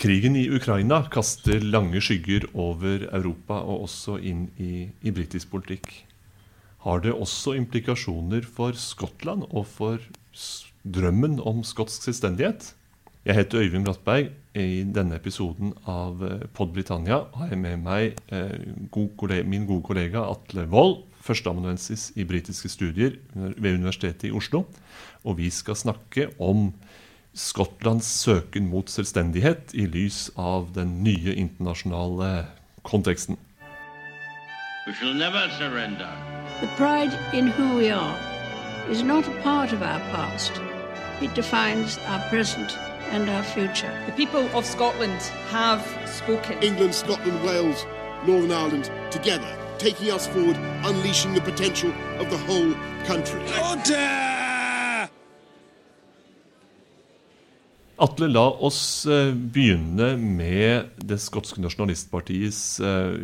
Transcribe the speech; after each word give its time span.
Krigen 0.00 0.32
i 0.32 0.46
Ukraina 0.48 1.02
kaster 1.12 1.60
lange 1.60 2.00
skygger 2.00 2.46
over 2.56 3.02
Europa 3.12 3.58
og 3.60 3.82
også 3.84 4.14
inn 4.24 4.46
i, 4.56 4.86
i 5.04 5.12
britisk 5.12 5.50
politikk. 5.52 5.90
Har 6.86 7.02
det 7.04 7.12
også 7.12 7.52
implikasjoner 7.58 8.46
for 8.48 8.72
Skottland 8.80 9.44
og 9.50 9.66
for 9.68 10.00
drømmen 10.88 11.36
om 11.44 11.60
skotsk 11.68 12.06
selvstendighet? 12.06 12.70
Jeg 13.28 13.36
heter 13.36 13.60
Øyvind 13.60 13.84
Brattberg. 13.84 14.30
I 14.56 14.86
denne 14.88 15.18
episoden 15.20 15.74
av 15.84 16.24
eh, 16.24 16.46
Pod 16.56 16.72
Britannia 16.72 17.20
har 17.36 17.52
jeg 17.52 17.60
med 17.60 17.84
meg 17.84 18.16
eh, 18.32 18.56
kollega, 18.96 19.44
min 19.44 19.68
gode 19.68 19.84
kollega 19.84 20.24
Atle 20.32 20.64
Wold, 20.72 21.02
førsteamanuensis 21.20 22.08
i 22.16 22.24
britiske 22.24 22.72
studier 22.72 23.20
ved 23.36 23.76
Universitetet 23.76 24.30
i 24.30 24.32
Oslo. 24.32 24.64
Og 25.28 25.36
vi 25.44 25.52
skal 25.52 25.76
snakke 25.76 26.30
om 26.40 26.70
Skottlands 27.34 28.06
søken 28.06 28.66
mot 28.70 28.90
selvstendighet 28.90 29.70
i 29.74 29.86
lys 29.86 30.30
av 30.36 30.72
den 30.74 30.96
nye 31.04 31.34
internasjonale 31.38 32.46
konteksten. 32.82 33.38
We 34.86 34.94
shall 34.94 35.14
never 35.14 35.48
surrender. 35.58 36.10
The 36.60 36.68
pride 36.76 37.14
in 37.32 37.46
who 37.46 37.76
we 37.76 37.90
are 37.90 38.16
is 38.90 39.02
not 39.02 39.28
a 39.28 39.42
part 39.42 39.72
of 39.72 39.82
our 39.82 40.00
past. 40.10 40.52
It 41.22 41.34
defines 41.34 41.98
our 42.08 42.20
present 42.30 42.76
and 43.12 43.28
our 43.28 43.44
future. 43.44 43.92
The 44.06 44.12
people 44.12 44.48
of 44.54 44.64
Scotland 44.64 45.20
have 45.50 45.82
spoken. 46.06 46.58
England, 46.62 46.94
Scotland, 46.94 47.44
Wales, 47.44 47.86
Northern 48.26 48.50
Ireland 48.50 48.90
together, 49.10 49.56
taking 49.78 50.10
us 50.10 50.26
forward, 50.26 50.56
unleashing 50.84 51.34
the 51.34 51.40
potential 51.42 51.92
of 52.18 52.28
the 52.30 52.38
whole 52.38 52.74
country. 53.06 53.40
Order! 53.62 54.39
Atle, 58.00 58.30
la 58.32 58.46
oss 58.64 59.04
eh, 59.04 59.28
begynne 59.34 60.14
med 60.16 60.94
det 61.04 61.18
skotske 61.20 61.60
nasjonalistpartiets 61.60 62.62
eh, 62.80 63.18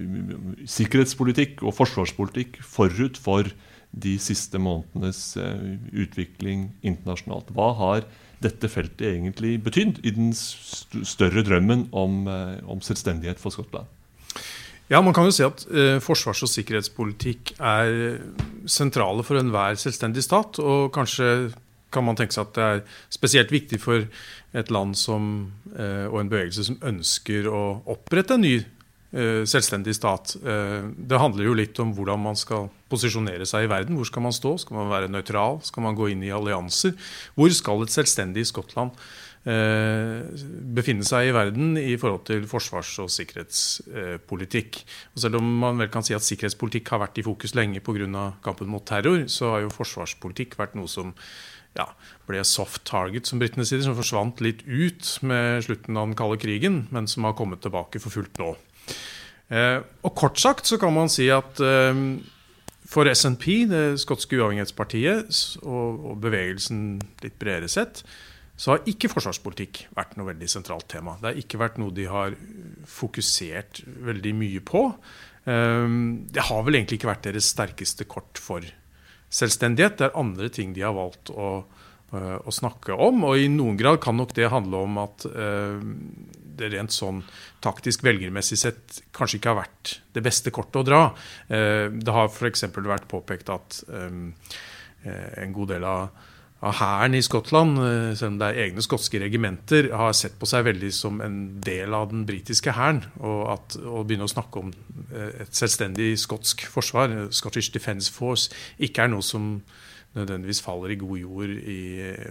sikkerhetspolitikk 0.69 1.63
og 1.65 1.73
forsvarspolitikk 1.79 2.61
forut 2.61 3.17
for 3.17 3.49
de 3.97 4.15
siste 4.21 4.61
månedenes 4.61 5.23
eh, 5.41 5.81
utvikling 5.97 6.69
internasjonalt. 6.85 7.55
Hva 7.57 7.71
har 7.81 8.05
dette 8.45 8.69
feltet 8.69 9.07
egentlig 9.15 9.55
betydd 9.65 10.03
i 10.05 10.13
den 10.13 10.35
større 10.37 11.41
drømmen 11.47 11.87
om, 11.97 12.27
om 12.69 12.83
selvstendighet 12.85 13.41
for 13.41 13.57
Skottland? 13.57 13.89
Ja, 14.93 15.01
Man 15.01 15.15
kan 15.17 15.25
jo 15.27 15.35
si 15.35 15.43
at 15.43 15.65
eh, 15.73 15.97
forsvars- 16.05 16.45
og 16.45 16.53
sikkerhetspolitikk 16.53 17.57
er 17.59 18.21
sentrale 18.71 19.25
for 19.27 19.41
enhver 19.41 19.81
selvstendig 19.81 20.23
stat. 20.23 20.61
Og 20.61 20.93
kanskje 20.95 21.49
kan 21.95 22.07
man 22.07 22.19
tenke 22.19 22.35
seg 22.35 22.49
at 22.49 22.57
det 22.57 22.65
er 22.67 22.81
spesielt 23.15 23.53
viktig 23.55 23.79
for 23.83 24.07
et 24.57 24.73
land 24.73 24.97
som, 24.99 25.53
eh, 25.77 26.07
og 26.09 26.21
en 26.21 26.33
bevegelse 26.33 26.65
som 26.69 26.81
ønsker 26.85 27.49
å 27.51 27.83
opprette 27.93 28.37
en 28.37 28.45
ny 28.45 28.57
eh, 28.57 29.45
selvstendig 29.49 29.95
stat. 29.97 30.37
Eh, 30.41 30.89
det 30.97 31.21
handler 31.21 31.49
jo 31.49 31.59
litt 31.59 31.79
om 31.83 31.93
hvordan 31.97 32.25
man 32.25 32.39
skal 32.39 32.71
posisjonere 32.91 33.47
seg 33.49 33.67
i 33.67 33.71
verden. 33.71 33.99
Hvor 33.99 34.09
skal 34.09 34.27
man 34.27 34.37
stå? 34.37 34.57
Skal 34.63 34.81
man 34.81 34.91
være 34.93 35.13
nøytral? 35.13 35.61
Skal 35.67 35.87
man 35.87 35.99
gå 35.99 36.11
inn 36.13 36.27
i 36.27 36.35
allianser? 36.35 36.97
Hvor 37.37 37.55
skal 37.55 37.87
et 37.87 37.95
selvstendig 37.95 38.49
Skottland 38.49 38.97
befinne 39.47 41.07
seg 41.07 41.29
i 41.29 41.35
verden 41.35 41.77
i 41.79 41.93
forhold 41.95 42.25
til 42.27 42.49
forsvars- 42.51 42.97
og 42.99 43.13
sikkerhetspolitikk. 43.15 44.81
Og 45.15 45.23
selv 45.23 45.39
om 45.39 45.53
man 45.63 45.79
vel 45.79 45.91
kan 45.95 46.03
si 46.03 46.17
at 46.17 46.27
sikkerhetspolitikk 46.27 46.91
har 46.91 47.05
vært 47.05 47.21
i 47.23 47.23
fokus 47.23 47.55
lenge 47.55 47.79
pga. 47.79 48.33
kampen 48.43 48.67
mot 48.67 48.85
terror, 48.85 49.29
så 49.31 49.53
har 49.53 49.61
jo 49.63 49.71
forsvarspolitikk 49.71 50.59
vært 50.59 50.75
noe 50.75 50.91
som 50.91 51.15
ja, 51.79 51.91
ble 52.29 52.43
soft 52.47 52.85
target, 52.89 53.29
som 53.29 53.41
britene 53.41 53.67
sier, 53.67 53.83
som 53.85 53.97
forsvant 53.99 54.41
litt 54.45 54.65
ut 54.67 55.11
med 55.27 55.65
slutten 55.67 55.99
av 55.99 56.09
den 56.09 56.17
kalde 56.19 56.41
krigen, 56.43 56.85
men 56.95 57.09
som 57.11 57.29
har 57.29 57.37
kommet 57.39 57.63
tilbake 57.65 58.03
for 58.03 58.15
fullt 58.15 58.41
nå. 58.43 58.55
Eh, 59.55 59.79
og 60.03 60.17
Kort 60.19 60.41
sagt 60.43 60.67
så 60.67 60.79
kan 60.81 60.95
man 60.95 61.11
si 61.13 61.29
at 61.31 61.61
eh, 61.63 62.01
for 62.87 63.11
SNP, 63.11 63.67
det 63.71 63.85
skotske 64.03 64.39
uavhengighetspartiet, 64.39 65.43
og, 65.67 66.17
bevegelsen 66.23 66.97
litt 67.25 67.39
bredere 67.41 67.71
sett, 67.71 68.05
så 68.57 68.73
har 68.73 68.89
ikke 68.89 69.11
forsvarspolitikk 69.13 69.83
vært 69.97 70.15
noe 70.17 70.31
veldig 70.31 70.49
sentralt 70.49 70.87
tema. 70.89 71.19
Det 71.21 71.29
har 71.29 71.41
ikke 71.43 71.61
vært 71.61 71.81
noe 71.83 71.93
de 71.93 72.07
har 72.09 72.37
fokusert 72.89 73.83
veldig 74.07 74.33
mye 74.39 74.63
på. 74.65 74.89
Eh, 75.45 75.87
det 76.33 76.49
har 76.49 76.67
vel 76.67 76.81
egentlig 76.81 77.01
ikke 77.01 77.13
vært 77.13 77.29
deres 77.29 77.53
sterkeste 77.55 78.09
kort 78.09 78.41
for 78.41 78.65
selvstendighet. 79.33 79.99
Det 79.99 80.09
er 80.09 80.19
andre 80.19 80.51
ting 80.53 80.75
de 80.77 80.85
har 80.85 80.95
valgt 80.97 81.31
å, 81.31 81.65
eh, 82.13 82.37
å, 82.39 82.55
snakke 82.55 82.95
om. 82.95 83.25
Og 83.29 83.43
i 83.43 83.49
noen 83.53 83.79
grad 83.81 84.01
kan 84.05 84.17
nok 84.19 84.35
det 84.37 84.53
handle 84.53 84.85
om 84.87 85.01
at 85.03 85.27
uh, 85.31 85.81
det 86.57 86.71
rent 86.73 86.95
sånn 86.95 87.23
taktisk 87.65 88.05
velgermessig 88.07 88.59
sett 88.61 89.01
kanskje 89.17 89.41
ikke 89.41 89.53
har 89.53 89.63
vært 89.65 89.99
det 90.17 90.25
beste 90.25 90.53
kortet 90.55 90.81
å 90.83 90.87
dra. 90.87 91.03
Uh, 91.51 91.93
det 91.93 92.15
har 92.15 92.31
f.eks. 92.31 92.69
vært 92.77 93.11
påpekt 93.11 93.53
at 93.53 93.83
en 95.07 95.53
god 95.55 95.69
del 95.71 95.85
av 95.87 96.33
av 96.65 96.79
hæren 96.79 97.15
i 97.15 97.23
Skottland, 97.23 97.77
eh, 97.79 98.15
selv 98.17 98.33
om 98.33 98.39
det 98.41 98.47
er 98.49 98.63
egne 98.65 98.83
skotske 98.85 99.21
regimenter, 99.21 99.91
har 99.93 100.13
sett 100.17 100.39
på 100.41 100.49
seg 100.49 100.65
veldig 100.65 100.93
som 100.93 101.21
en 101.21 101.61
del 101.61 101.93
av 101.95 102.09
den 102.11 102.25
britiske 102.27 102.73
hæren. 102.73 103.03
Og 103.21 103.43
at 103.53 103.77
å 103.77 104.05
begynne 104.05 104.25
å 104.25 104.33
snakke 104.33 104.63
om 104.63 104.73
eh, 105.13 105.43
et 105.45 105.53
selvstendig 105.53 106.15
skotsk 106.19 106.65
forsvar, 106.73 107.13
eh, 107.13 107.29
Scottish 107.31 107.73
Defence 107.73 108.13
Force, 108.13 108.49
ikke 108.79 109.05
er 109.05 109.13
noe 109.13 109.23
som 109.23 109.61
nødvendigvis 110.17 110.63
faller 110.65 110.95
i 110.95 110.97
god 110.97 111.19
jord 111.21 111.51
i 111.51 111.81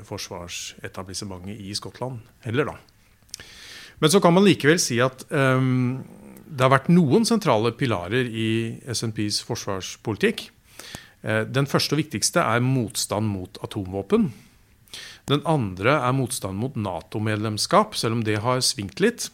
forsvarsetablissementet 0.08 1.60
i 1.62 1.74
Skottland 1.78 2.18
heller, 2.48 2.72
da. 2.72 3.46
Men 4.02 4.10
så 4.10 4.20
kan 4.20 4.34
man 4.34 4.44
likevel 4.44 4.80
si 4.82 4.98
at 5.04 5.22
um, 5.30 6.02
det 6.46 6.66
har 6.66 6.74
vært 6.74 6.90
noen 6.90 7.28
sentrale 7.30 7.72
pilarer 7.78 8.26
i 8.26 8.50
SNPs 8.90 9.44
forsvarspolitikk. 9.46 10.48
Eh, 11.26 11.44
den 11.50 11.66
første 11.70 11.98
og 11.98 12.04
viktigste 12.04 12.44
er 12.44 12.64
motstand 12.64 13.28
mot 13.32 13.58
atomvåpen. 13.66 14.30
Den 15.26 15.42
andre 15.50 15.98
er 15.98 16.14
motstand 16.14 16.60
mot 16.62 16.78
Nato-medlemskap, 16.78 17.98
selv 17.98 18.20
om 18.20 18.24
det 18.24 18.38
har 18.46 18.62
svingt 18.64 19.02
litt. 19.02 19.30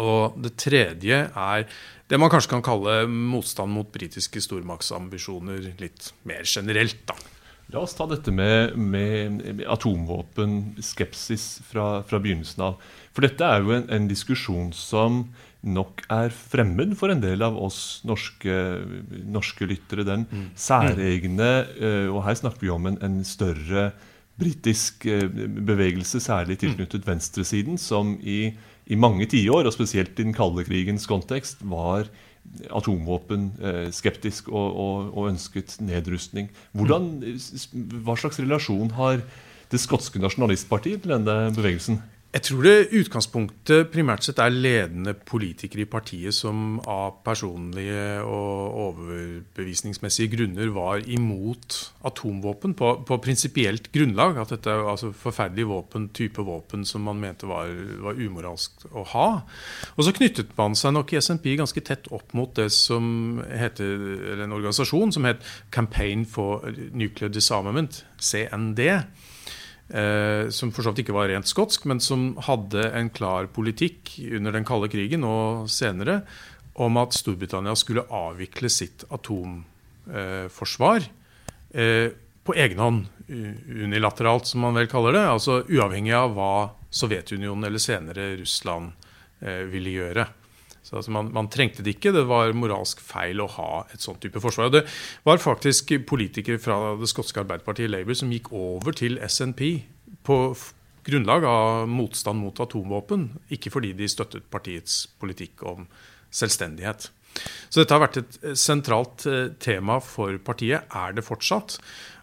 Og 0.00 0.38
det 0.40 0.56
tredje 0.60 1.26
er 1.28 1.66
det 2.08 2.18
man 2.20 2.30
kanskje 2.32 2.54
kan 2.54 2.64
kalle 2.64 3.02
motstand 3.10 3.74
mot 3.74 3.90
britiske 3.92 4.40
stormaktsambisjoner 4.40 5.74
litt 5.82 6.12
mer 6.28 6.46
generelt. 6.48 7.02
da. 7.10 7.18
La 7.68 7.82
oss 7.84 7.92
ta 7.98 8.06
dette 8.08 8.32
med, 8.32 8.78
med 8.80 9.60
atomvåpenskepsis 9.68 11.44
fra, 11.68 12.00
fra 12.08 12.20
begynnelsen 12.22 12.64
av. 12.64 12.78
For 13.12 13.26
dette 13.26 13.44
er 13.44 13.60
jo 13.60 13.74
en, 13.76 13.84
en 13.92 14.08
diskusjon 14.08 14.72
som 14.72 15.26
nok 15.66 16.04
er 16.12 16.30
fremmed 16.30 16.94
for 16.98 17.10
en 17.10 17.22
del 17.22 17.42
av 17.42 17.56
oss 17.58 18.00
norske, 18.06 18.54
norske 19.26 19.66
lyttere. 19.66 20.06
Den 20.06 20.26
mm. 20.30 20.44
særegne 20.58 21.50
eh, 21.74 22.06
Og 22.06 22.22
her 22.26 22.38
snakker 22.38 22.62
vi 22.62 22.70
om 22.70 22.86
en, 22.86 22.98
en 23.02 23.18
større 23.26 23.90
britisk 24.38 25.06
eh, 25.10 25.26
bevegelse, 25.26 26.20
særlig 26.22 26.60
tilknyttet 26.62 27.02
mm. 27.02 27.10
venstresiden, 27.10 27.78
som 27.78 28.14
i, 28.22 28.54
i 28.86 28.98
mange 28.98 29.26
tiår, 29.26 29.66
og 29.66 29.74
spesielt 29.74 30.14
i 30.14 30.22
den 30.28 30.36
kalde 30.36 30.66
krigens 30.68 31.08
kontekst, 31.10 31.64
var 31.66 32.06
atomvåpenskeptisk 32.72 33.98
skeptisk 33.98 34.48
og, 34.48 34.68
og, 34.72 35.10
og, 35.12 35.26
ønsket 35.32 35.74
nedrustning. 35.84 36.48
Hvordan, 36.72 37.10
hva 38.06 38.16
slags 38.16 38.40
relasjon 38.40 38.94
har 38.96 39.20
det 39.68 39.80
skotske 39.82 40.22
nasjonalistpartiet 40.22 41.02
til 41.04 41.12
denne 41.12 41.50
bevegelsen? 41.52 41.98
Jeg 42.28 42.42
tror 42.44 42.66
det 42.66 42.90
utgangspunktet 42.92 43.86
primært 43.88 44.26
sett 44.26 44.40
er 44.44 44.52
ledende 44.52 45.14
politikere 45.16 45.86
i 45.86 45.88
partiet 45.88 46.36
som 46.36 46.76
av 46.84 47.22
personlige 47.24 48.18
og 48.20 48.74
overbevisningsmessige 48.82 50.34
grunner 50.34 50.68
var 50.74 51.06
imot 51.08 51.78
atomvåpen 52.04 52.74
på, 52.76 52.90
på 53.08 53.18
prinsipielt 53.24 53.88
grunnlag. 53.94 54.36
At 54.42 54.52
dette 54.52 54.74
er 54.74 54.84
altså 54.90 55.08
forferdelige 55.16 55.70
våpen, 55.70 56.10
type 56.12 56.44
våpen 56.44 56.84
som 56.84 57.08
man 57.08 57.22
mente 57.22 57.48
var, 57.48 57.72
var 58.04 58.20
umoralsk 58.20 58.84
å 58.92 59.06
ha. 59.14 59.28
Og 59.96 60.04
så 60.04 60.12
knyttet 60.20 60.52
man 60.60 60.76
seg 60.76 60.98
nok 60.98 61.16
i 61.16 61.22
SNP 61.24 61.54
ganske 61.62 61.84
tett 61.88 62.12
opp 62.12 62.36
mot 62.36 62.52
det 62.60 62.68
som 62.76 63.40
heter, 63.48 64.04
en 64.36 64.52
organisasjon 64.52 65.16
som 65.16 65.24
het 65.24 65.40
Campaign 65.72 66.28
for 66.28 66.68
Nuclear 66.92 67.32
Disarmament, 67.32 68.02
CND 68.20 68.84
eh, 69.90 70.48
som 70.54 70.72
for 70.74 70.84
så 70.84 70.92
vidt 70.92 71.04
ikke 71.06 71.16
var 71.16 71.28
rent 71.30 71.48
skotsk, 71.48 71.84
men 71.88 72.00
som 72.00 72.30
hadde 72.46 72.90
en 72.92 73.10
klar 73.14 73.48
politikk 73.52 74.16
under 74.38 74.54
den 74.54 74.66
kalde 74.68 74.90
krigen 74.92 75.26
og 75.26 75.68
senere 75.72 76.22
om 76.78 76.96
at 77.00 77.16
Storbritannia 77.16 77.74
skulle 77.78 78.06
avvikle 78.14 78.70
sitt 78.70 79.04
atomforsvar 79.10 81.08
eh, 81.74 82.08
på 82.48 82.54
egen 82.56 82.78
hånd, 82.80 83.06
unilateralt, 83.28 84.46
som 84.48 84.62
man 84.64 84.76
vel 84.78 84.86
kaller 84.88 85.12
det. 85.12 85.24
Altså 85.28 85.58
uavhengig 85.68 86.14
av 86.16 86.32
hva 86.32 86.52
Sovjetunionen 86.88 87.66
eller 87.68 87.82
senere 87.82 88.30
Russland 88.38 88.94
eh, 89.44 89.66
ville 89.68 89.92
gjøre. 89.92 90.24
Så 90.88 90.96
altså 90.96 91.12
man, 91.12 91.28
man, 91.36 91.50
trengte 91.52 91.84
det 91.84 91.98
ikke. 91.98 92.14
Det 92.16 92.24
var 92.30 92.54
moralsk 92.56 93.02
feil 93.04 93.42
å 93.44 93.50
ha 93.58 93.82
et 93.92 94.00
sånt 94.00 94.22
type 94.24 94.40
forsvar. 94.40 94.70
Og 94.70 94.78
det 94.78 94.84
var 95.28 95.42
faktisk 95.42 95.92
politikere 96.08 96.60
fra 96.62 96.94
det 96.96 97.10
skotske 97.12 97.42
arbeiderpartiet 97.44 97.92
Labour 97.92 98.16
som 98.16 98.32
gikk 98.32 98.48
over 98.56 98.96
til 98.96 99.20
SNP 99.20 99.62
på, 100.24 100.38
grunnlag 101.08 101.44
av 101.48 101.86
motstand 101.88 102.40
mot 102.42 102.58
atomvåpen, 102.60 103.28
ikke 103.54 103.72
fordi 103.72 103.94
de 103.96 104.08
støttet 104.10 104.48
partiets 104.52 105.06
politikk 105.20 105.62
om 105.68 105.86
selvstendighet. 106.34 107.08
Så 107.68 107.80
dette 107.80 107.94
har 107.94 108.02
vært 108.02 108.20
et 108.20 108.38
sentralt 108.58 109.24
eh, 109.28 109.48
tema 109.62 109.98
for 110.04 110.36
partiet, 110.44 110.88
er 110.88 111.14
det 111.16 111.24
fortsatt. 111.24 111.78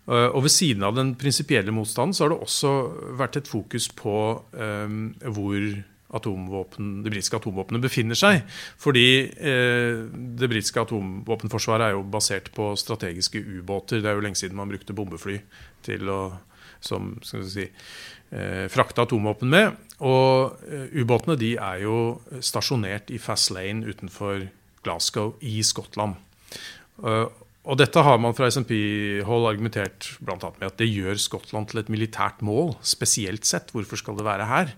Eh, 0.10 0.28
og 0.28 0.46
ved 0.46 0.54
siden 0.54 0.86
av 0.86 0.98
den 0.98 1.16
prinsipielle 1.18 1.74
motstanden 1.74 2.14
så 2.14 2.26
har 2.26 2.36
det 2.36 2.46
også 2.46 2.74
vært 3.22 3.40
et 3.42 3.50
fokus 3.50 3.90
på 3.96 4.18
um, 4.54 5.14
hvor 5.26 5.58
atomvåpen, 6.16 7.04
det 7.06 7.14
britiske 7.14 7.40
atomvåpenet 7.40 7.84
befinner 7.84 8.18
seg. 8.20 8.42
Fordi 8.82 9.08
eh, 9.36 10.02
det 10.40 10.50
britiske 10.52 10.84
atomvåpenforsvaret 10.88 11.90
er 11.90 11.96
jo 11.98 12.04
basert 12.08 12.52
på 12.56 12.72
strategiske 12.80 13.42
ubåter. 13.60 14.02
Det 14.04 14.12
er 14.12 14.20
jo 14.20 14.26
lenge 14.26 14.40
siden 14.40 14.58
man 14.60 14.72
brukte 14.72 14.96
bombefly 14.98 15.40
til 15.86 16.12
å 16.12 16.20
som 16.86 17.16
skal 17.24 17.46
si, 17.50 17.66
eh, 18.32 18.68
frakte 18.70 19.06
atomvåpen 19.06 19.50
med. 19.50 19.80
Og 20.06 20.60
eh, 20.68 21.02
ubåtene 21.02 21.38
de 21.40 21.56
er 21.56 21.82
jo 21.86 22.22
stasjonert 22.40 23.12
i 23.12 23.22
Fast 23.22 23.52
Lane 23.56 23.86
utenfor 23.88 24.48
Glasgow 24.86 25.36
i 25.42 25.62
Skottland. 25.66 26.20
Uh, 27.02 27.26
og 27.66 27.80
dette 27.82 28.02
har 28.06 28.20
man 28.22 28.36
fra 28.38 28.48
SMP-hold 28.54 29.48
argumentert 29.50 30.12
annet 30.22 30.60
med 30.62 30.68
at 30.68 30.78
det 30.78 30.90
gjør 30.92 31.18
Skottland 31.22 31.72
til 31.72 31.82
et 31.82 31.90
militært 31.90 32.44
mål, 32.46 32.76
spesielt 32.86 33.48
sett. 33.50 33.74
Hvorfor 33.74 33.98
skal 33.98 34.20
det 34.20 34.28
være 34.28 34.46
her? 34.50 34.74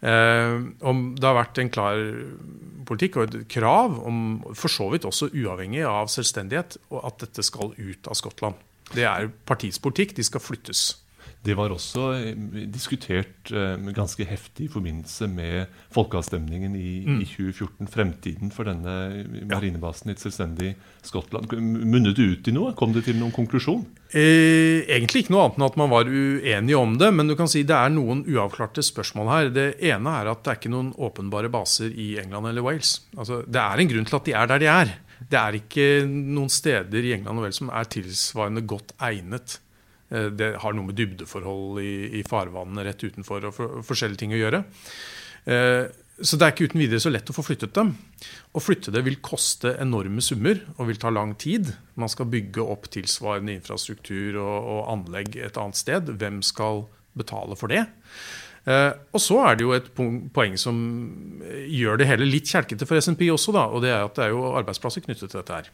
Eh, 0.00 0.56
om 0.88 1.02
det 1.18 1.28
har 1.28 1.36
vært 1.36 1.60
en 1.60 1.72
klar 1.72 2.00
politikk 2.88 3.20
og 3.20 3.28
et 3.28 3.44
krav, 3.52 3.98
om, 4.08 4.40
for 4.56 4.72
så 4.72 4.88
vidt 4.94 5.04
også 5.08 5.28
uavhengig 5.36 5.84
av 5.84 6.08
selvstendighet, 6.12 6.78
at 6.96 7.20
dette 7.26 7.44
skal 7.44 7.76
ut 7.76 8.08
av 8.08 8.16
Skottland. 8.16 8.56
Det 8.94 9.04
er 9.04 9.28
partiets 9.46 9.78
politikk. 9.82 10.16
De 10.16 10.24
skal 10.26 10.42
flyttes. 10.42 10.88
Det 11.40 11.54
var 11.56 11.72
også 11.72 12.02
eh, 12.18 12.66
diskutert 12.68 13.48
eh, 13.56 13.78
ganske 13.96 14.24
heftig 14.28 14.66
i 14.66 14.72
forbindelse 14.72 15.24
med 15.32 15.70
folkeavstemningen 15.94 16.74
i, 16.76 16.90
mm. 17.06 17.20
i 17.22 17.28
2014. 17.28 17.88
Fremtiden 17.88 18.52
for 18.52 18.68
denne 18.68 18.96
marinebasen 19.48 20.10
i 20.10 20.16
et 20.16 20.20
selvstendig 20.20 20.74
Skottland. 21.06 21.48
Munnet 21.56 22.18
det 22.18 22.26
ut 22.28 22.50
i 22.50 22.52
noe? 22.52 22.74
Kom 22.76 22.92
det 22.92 23.06
til 23.06 23.16
noen 23.16 23.32
konklusjon? 23.32 23.86
Eh, 24.12 24.84
egentlig 24.84 25.24
ikke 25.24 25.32
noe 25.32 25.46
annet 25.46 25.56
enn 25.56 25.66
at 25.70 25.78
man 25.80 25.92
var 25.94 26.12
uenige 26.12 26.82
om 26.82 26.98
det. 27.00 27.08
Men 27.16 27.32
du 27.32 27.38
kan 27.40 27.48
si 27.48 27.64
det 27.64 27.78
er 27.78 27.94
noen 27.94 28.20
uavklarte 28.28 28.84
spørsmål 28.84 29.32
her. 29.32 29.50
Det 29.56 29.66
ene 29.94 30.18
er 30.20 30.32
at 30.34 30.44
det 30.44 30.52
er 30.52 30.60
ikke 30.60 30.74
noen 30.76 30.92
åpenbare 31.00 31.52
baser 31.52 31.88
i 31.88 32.12
England 32.20 32.52
eller 32.52 32.68
Wales. 32.68 32.98
Altså, 33.16 33.40
det 33.48 33.64
er 33.64 33.80
en 33.80 33.92
grunn 33.94 34.12
til 34.12 34.20
at 34.20 34.28
de 34.28 34.36
er 34.36 34.52
der 34.52 34.60
de 34.60 34.70
er. 34.74 34.94
Det 35.30 35.40
er 35.40 35.56
ikke 35.56 35.88
noen 36.04 36.52
steder 36.52 37.00
i 37.00 37.16
England 37.16 37.40
og 37.40 37.48
Wales 37.48 37.64
som 37.64 37.72
er 37.72 37.88
tilsvarende 37.96 38.68
godt 38.68 38.92
egnet 39.00 39.56
Eh, 39.56 39.69
det 40.10 40.52
har 40.62 40.74
noe 40.74 40.88
med 40.88 40.98
dybdeforhold 40.98 41.80
i, 41.82 41.94
i 42.18 42.22
farvannene 42.26 42.82
rett 42.86 43.04
utenfor 43.06 43.46
og 43.46 43.54
for, 43.54 43.80
forskjellige 43.86 44.24
ting 44.24 44.34
å 44.34 44.40
gjøre. 44.40 44.62
Eh, 45.46 45.86
så 46.20 46.36
det 46.36 46.44
er 46.44 46.52
ikke 46.52 46.66
uten 46.68 46.82
videre 46.82 47.00
så 47.00 47.12
lett 47.12 47.30
å 47.32 47.34
få 47.34 47.44
flyttet 47.46 47.72
dem. 47.78 47.94
Å 48.52 48.60
flytte 48.60 48.92
det 48.92 49.00
vil 49.06 49.20
koste 49.24 49.72
enorme 49.80 50.20
summer 50.24 50.58
og 50.76 50.90
vil 50.90 51.00
ta 51.00 51.12
lang 51.14 51.32
tid. 51.40 51.70
Man 51.96 52.12
skal 52.12 52.28
bygge 52.28 52.64
opp 52.74 52.90
tilsvarende 52.92 53.54
infrastruktur 53.56 54.36
og, 54.42 54.56
og 54.74 54.90
anlegg 54.92 55.38
et 55.40 55.56
annet 55.60 55.80
sted. 55.80 56.12
Hvem 56.20 56.42
skal 56.44 56.84
betale 57.16 57.56
for 57.56 57.72
det? 57.72 57.86
Eh, 58.68 58.90
og 59.16 59.22
så 59.24 59.38
er 59.46 59.56
det 59.56 59.64
jo 59.64 59.72
et 59.72 59.88
poeng 59.96 60.58
som 60.60 60.76
gjør 61.48 62.02
det 62.02 62.10
hele 62.10 62.28
litt 62.28 62.50
kjelkete 62.50 62.88
for 62.88 63.00
SNP 63.00 63.24
også, 63.32 63.54
da, 63.56 63.64
og 63.72 63.80
det 63.86 63.94
er 63.94 64.04
at 64.04 64.18
det 64.18 64.26
er 64.26 64.34
jo 64.34 64.50
arbeidsplasser 64.58 65.06
knyttet 65.06 65.30
til 65.30 65.40
dette 65.40 65.56
her. 65.56 65.70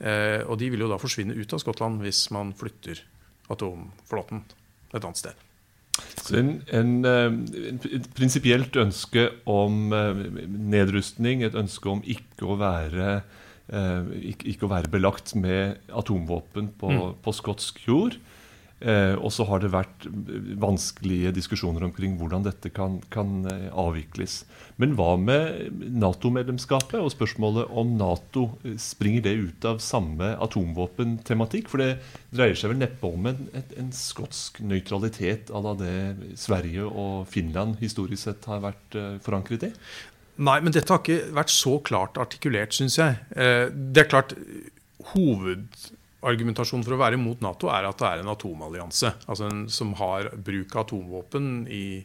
Eh, 0.00 0.42
og 0.44 0.60
de 0.60 0.68
vil 0.72 0.84
jo 0.84 0.90
da 0.92 1.00
forsvinne 1.00 1.36
ut 1.36 1.56
av 1.56 1.64
Skottland 1.64 2.04
hvis 2.04 2.26
man 2.36 2.52
flytter 2.56 3.00
atomflåten 3.50 4.44
et 4.94 5.04
annet 5.04 5.20
sted. 5.20 5.46
Så 6.20 6.38
en, 6.38 6.50
en, 6.72 6.92
eh, 7.04 7.36
et 7.98 8.08
prinsipielt 8.16 8.76
ønske 8.80 9.26
om 9.50 9.92
eh, 9.96 10.24
nedrustning, 10.48 11.44
et 11.44 11.56
ønske 11.58 11.90
om 11.90 12.02
ikke 12.06 12.48
å 12.48 12.56
være, 12.60 13.20
eh, 13.68 14.12
ikke, 14.32 14.48
ikke 14.54 14.68
å 14.68 14.72
være 14.72 14.92
belagt 14.92 15.34
med 15.38 15.80
atomvåpen 15.92 16.72
på, 16.80 16.92
mm. 16.94 17.16
på 17.24 17.36
skotsk 17.36 17.82
jord. 17.86 18.16
Eh, 18.80 19.12
og 19.20 19.28
så 19.34 19.44
har 19.44 19.60
det 19.60 19.74
vært 19.74 20.06
vanskelige 20.60 21.34
diskusjoner 21.36 21.84
omkring 21.84 22.14
hvordan 22.16 22.46
dette 22.46 22.70
kan, 22.72 22.96
kan 23.12 23.44
eh, 23.50 23.66
avvikles. 23.76 24.38
Men 24.80 24.94
hva 24.96 25.18
med 25.20 25.82
Nato-medlemskapet 26.00 26.96
og 26.96 27.12
spørsmålet 27.12 27.68
om 27.76 27.92
Nato? 28.00 28.46
Springer 28.80 29.26
det 29.26 29.34
ut 29.36 29.68
av 29.68 29.82
samme 29.84 30.32
atomvåpentematikk? 30.40 31.68
For 31.68 31.84
det 31.84 31.90
dreier 32.32 32.56
seg 32.56 32.72
vel 32.72 32.80
neppe 32.80 33.10
om 33.10 33.28
en, 33.28 33.44
en, 33.52 33.68
en 33.84 33.92
skotsk 33.92 34.62
nøytralitet 34.64 35.52
à 35.52 35.60
la 35.66 35.76
det 35.76 36.40
Sverige 36.40 36.88
og 36.88 37.28
Finland 37.28 37.76
historisk 37.84 38.30
sett 38.30 38.48
har 38.48 38.64
vært 38.64 38.96
eh, 38.96 39.14
forankret 39.20 39.68
i? 39.68 39.74
Nei, 40.40 40.56
men 40.64 40.72
dette 40.72 40.88
har 40.88 41.04
ikke 41.04 41.34
vært 41.36 41.52
så 41.52 41.76
klart 41.84 42.16
artikulert, 42.16 42.72
syns 42.72 42.94
jeg. 42.96 43.18
Det 43.36 44.00
er 44.00 44.06
klart, 44.08 44.32
hoved 45.10 45.66
argumentasjonen 46.26 46.84
for 46.84 46.96
å 46.96 47.00
være 47.00 47.20
mot 47.20 47.40
Nato 47.44 47.70
er 47.72 47.86
at 47.88 48.00
det 48.00 48.08
er 48.08 48.22
en 48.22 48.32
atomallianse. 48.32 49.14
Altså 49.26 49.48
en, 49.48 49.62
som 49.72 49.94
har 50.00 50.32
bruk 50.36 50.74
av 50.76 50.84
atomvåpen 50.84 51.46
i, 51.72 52.02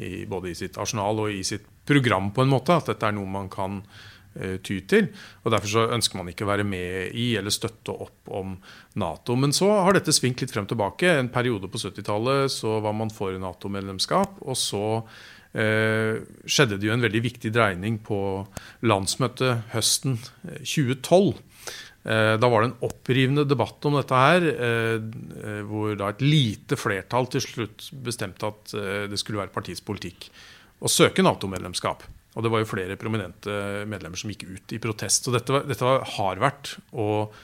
i, 0.00 0.24
både 0.30 0.52
i 0.52 0.56
sitt 0.56 0.78
arsenal 0.80 1.26
og 1.26 1.34
i 1.34 1.42
sitt 1.46 1.66
program, 1.88 2.30
på 2.32 2.44
en 2.44 2.52
måte. 2.52 2.76
At 2.76 2.88
dette 2.92 3.08
er 3.08 3.16
noe 3.16 3.28
man 3.28 3.50
kan 3.52 3.82
uh, 3.82 4.56
ty 4.64 4.80
til. 4.88 5.10
og 5.44 5.52
Derfor 5.52 5.72
så 5.74 5.88
ønsker 5.96 6.20
man 6.20 6.32
ikke 6.32 6.46
å 6.46 6.52
være 6.52 6.66
med 6.68 7.16
i 7.18 7.32
eller 7.40 7.52
støtte 7.52 7.92
opp 7.92 8.32
om 8.40 8.56
Nato. 9.00 9.36
Men 9.36 9.52
så 9.56 9.68
har 9.84 9.98
dette 9.98 10.14
svingt 10.16 10.40
litt 10.40 10.54
frem 10.54 10.68
tilbake. 10.70 11.12
En 11.18 11.32
periode 11.32 11.68
på 11.68 11.82
70-tallet 11.82 12.52
så 12.54 12.78
var 12.84 12.96
man 12.96 13.12
for 13.12 13.36
Nato-medlemskap. 13.36 14.40
og 14.40 14.56
så 14.56 14.86
uh, 15.04 16.14
skjedde 16.48 16.80
det 16.80 16.88
jo 16.88 16.96
en 16.96 17.04
veldig 17.04 17.24
viktig 17.28 17.52
dreining 17.52 18.00
på 18.06 18.22
landsmøtet 18.88 19.68
høsten 19.76 20.16
2012 20.64 21.34
eh, 21.34 21.46
Eh, 21.66 21.89
da 22.02 22.48
var 22.48 22.62
det 22.62 22.70
en 22.70 22.86
opprivende 22.88 23.44
debatt 23.44 23.84
om 23.84 23.98
dette 23.98 24.16
her, 24.16 24.46
eh, 24.48 24.94
eh, 24.96 25.58
hvor 25.68 25.92
da 26.00 26.08
et 26.08 26.24
lite 26.24 26.78
flertall 26.80 27.28
til 27.28 27.44
slutt 27.44 27.90
bestemte 27.92 28.48
at 28.48 28.72
det 29.10 29.20
skulle 29.20 29.42
være 29.42 29.52
partiets 29.52 29.84
politikk 29.84 30.30
å 30.80 30.88
søke 30.88 31.24
Nato-medlemskap. 31.24 32.06
Og 32.38 32.46
det 32.46 32.52
var 32.52 32.62
jo 32.62 32.70
flere 32.70 32.96
prominente 32.96 33.52
medlemmer 33.90 34.16
som 34.16 34.30
gikk 34.32 34.46
ut 34.48 34.72
i 34.72 34.80
protest. 34.80 35.26
Så 35.26 35.34
dette, 35.34 35.64
dette 35.66 35.92
har 36.14 36.40
vært 36.40 36.76
og 36.94 37.34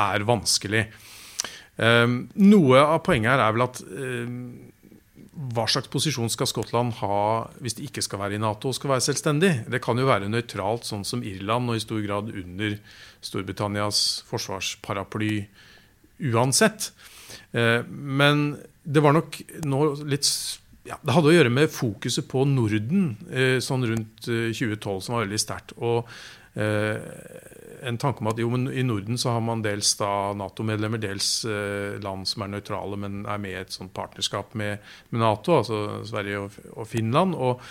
er 0.00 0.24
vanskelig. 0.26 0.86
Noe 1.80 2.80
av 2.80 3.02
poenget 3.04 3.34
her 3.34 3.42
er 3.44 3.54
vel 3.54 3.66
at 3.66 3.82
hva 5.40 5.64
slags 5.70 5.88
posisjon 5.88 6.28
skal 6.32 6.48
Skottland 6.50 6.98
ha 6.98 7.16
hvis 7.64 7.78
de 7.78 7.86
ikke 7.88 8.02
skal 8.04 8.20
være 8.20 8.36
i 8.36 8.42
Nato 8.42 8.68
og 8.70 8.76
skal 8.76 8.92
være 8.92 9.06
selvstendig? 9.06 9.52
Det 9.72 9.80
kan 9.82 9.98
jo 9.98 10.08
være 10.08 10.28
nøytralt, 10.28 10.84
sånn 10.88 11.06
som 11.08 11.24
Irland, 11.24 11.70
og 11.70 11.78
i 11.78 11.84
stor 11.84 12.02
grad 12.04 12.28
under 12.34 12.76
Storbritannias 13.24 14.02
forsvarsparaply 14.28 15.34
uansett. 16.30 16.90
Eh, 17.56 17.80
men 17.88 18.58
det 18.84 19.04
var 19.04 19.16
nok 19.16 19.40
nå 19.64 19.84
litt 20.08 20.28
ja, 20.88 20.96
Det 20.96 21.12
hadde 21.12 21.28
å 21.28 21.34
gjøre 21.34 21.52
med 21.52 21.72
fokuset 21.72 22.24
på 22.28 22.42
Norden 22.48 23.10
eh, 23.28 23.58
sånn 23.62 23.84
rundt 23.86 24.24
2012, 24.26 24.76
eh, 24.76 25.02
som 25.04 25.16
var 25.16 25.26
veldig 25.26 25.40
sterkt. 25.40 25.74
Og 25.76 26.08
en 26.54 27.98
tanke 28.00 28.22
om 28.22 28.30
at 28.30 28.40
jo, 28.40 28.50
i 28.70 28.82
Norden 28.84 29.18
så 29.20 29.34
har 29.34 29.42
man 29.44 29.62
dels 29.64 29.92
Nato-medlemmer, 30.00 31.00
dels 31.00 31.44
eh, 31.48 31.96
land 32.02 32.28
som 32.28 32.44
er 32.44 32.52
nøytrale, 32.54 32.98
men 33.00 33.22
er 33.24 33.40
med 33.42 33.54
i 33.54 33.60
et 33.62 33.74
sånt 33.74 33.92
partnerskap 33.96 34.54
med, 34.58 34.82
med 35.10 35.22
Nato, 35.22 35.60
altså 35.60 36.00
Sverige 36.08 36.44
og, 36.44 36.58
og 36.74 36.88
Finland. 36.90 37.36
Og, 37.36 37.62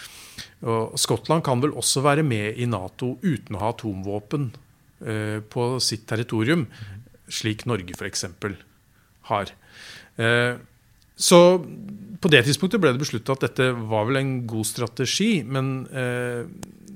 og, 0.66 0.98
Skottland 1.00 1.46
kan 1.46 1.62
vel 1.64 1.76
også 1.78 2.04
være 2.06 2.26
med 2.28 2.60
i 2.60 2.68
Nato 2.70 3.16
uten 3.22 3.58
å 3.58 3.64
ha 3.64 3.74
atomvåpen 3.76 4.50
eh, 5.06 5.38
på 5.46 5.70
sitt 5.84 6.08
territorium, 6.10 6.68
slik 7.30 7.68
Norge 7.70 7.98
f.eks. 7.98 8.26
har. 9.30 9.54
Eh, 10.18 10.54
så 11.20 11.40
på 12.20 12.32
det 12.32 12.42
tidspunktet 12.48 12.82
ble 12.82 12.92
det 12.96 13.02
besluttet 13.02 13.32
at 13.36 13.46
dette 13.48 13.72
var 13.92 14.08
vel 14.10 14.20
en 14.20 14.34
god 14.50 14.68
strategi, 14.68 15.32
men 15.48 15.84
eh, 15.92 16.48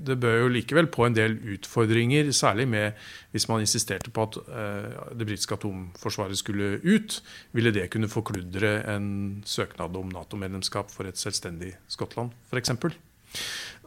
det 0.06 0.18
bør 0.22 0.44
jo 0.44 0.52
likevel 0.52 0.90
på 0.92 1.06
en 1.08 1.16
del 1.16 1.38
utfordringer, 1.56 2.32
særlig 2.36 2.68
med 2.70 3.00
hvis 3.34 3.48
man 3.50 3.64
insisterte 3.64 4.12
på 4.14 4.28
at 4.28 4.38
uh, 4.48 5.16
det 5.16 5.28
britiske 5.28 5.58
atomforsvaret 5.58 6.40
skulle 6.40 6.78
ut. 6.84 7.18
Ville 7.56 7.74
det 7.76 7.90
kunne 7.94 8.12
forkludre 8.12 8.76
en 8.96 9.08
søknad 9.46 9.96
om 10.00 10.12
Nato-medlemskap 10.14 10.92
for 10.94 11.10
et 11.10 11.20
selvstendig 11.20 11.74
Skottland, 11.92 12.36
f.eks.? 12.52 12.76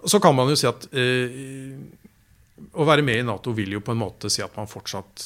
Så 0.07 0.21
kan 0.23 0.35
man 0.37 0.51
jo 0.51 0.59
si 0.59 0.67
at 0.69 0.89
eh, 0.97 1.73
å 2.77 2.87
være 2.89 3.05
med 3.07 3.21
i 3.21 3.27
Nato 3.27 3.55
vil 3.57 3.77
jo 3.77 3.83
på 3.85 3.95
en 3.95 4.03
måte 4.03 4.31
si 4.33 4.43
at 4.45 4.55
man 4.59 4.71
fortsatt 4.71 5.25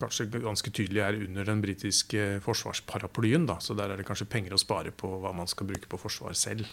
kanskje 0.00 0.28
ganske 0.40 0.72
tydelig 0.72 1.02
er 1.04 1.18
under 1.18 1.48
den 1.48 1.60
britiske 1.62 2.40
forsvarsparaplyen. 2.44 3.46
Da. 3.48 3.58
Så 3.60 3.76
der 3.76 3.92
er 3.92 4.00
det 4.00 4.06
kanskje 4.08 4.28
penger 4.30 4.56
å 4.56 4.60
spare 4.60 4.92
på 4.92 5.10
hva 5.20 5.34
man 5.36 5.50
skal 5.50 5.68
bruke 5.68 5.90
på 5.90 6.00
forsvar 6.00 6.36
selv. 6.38 6.68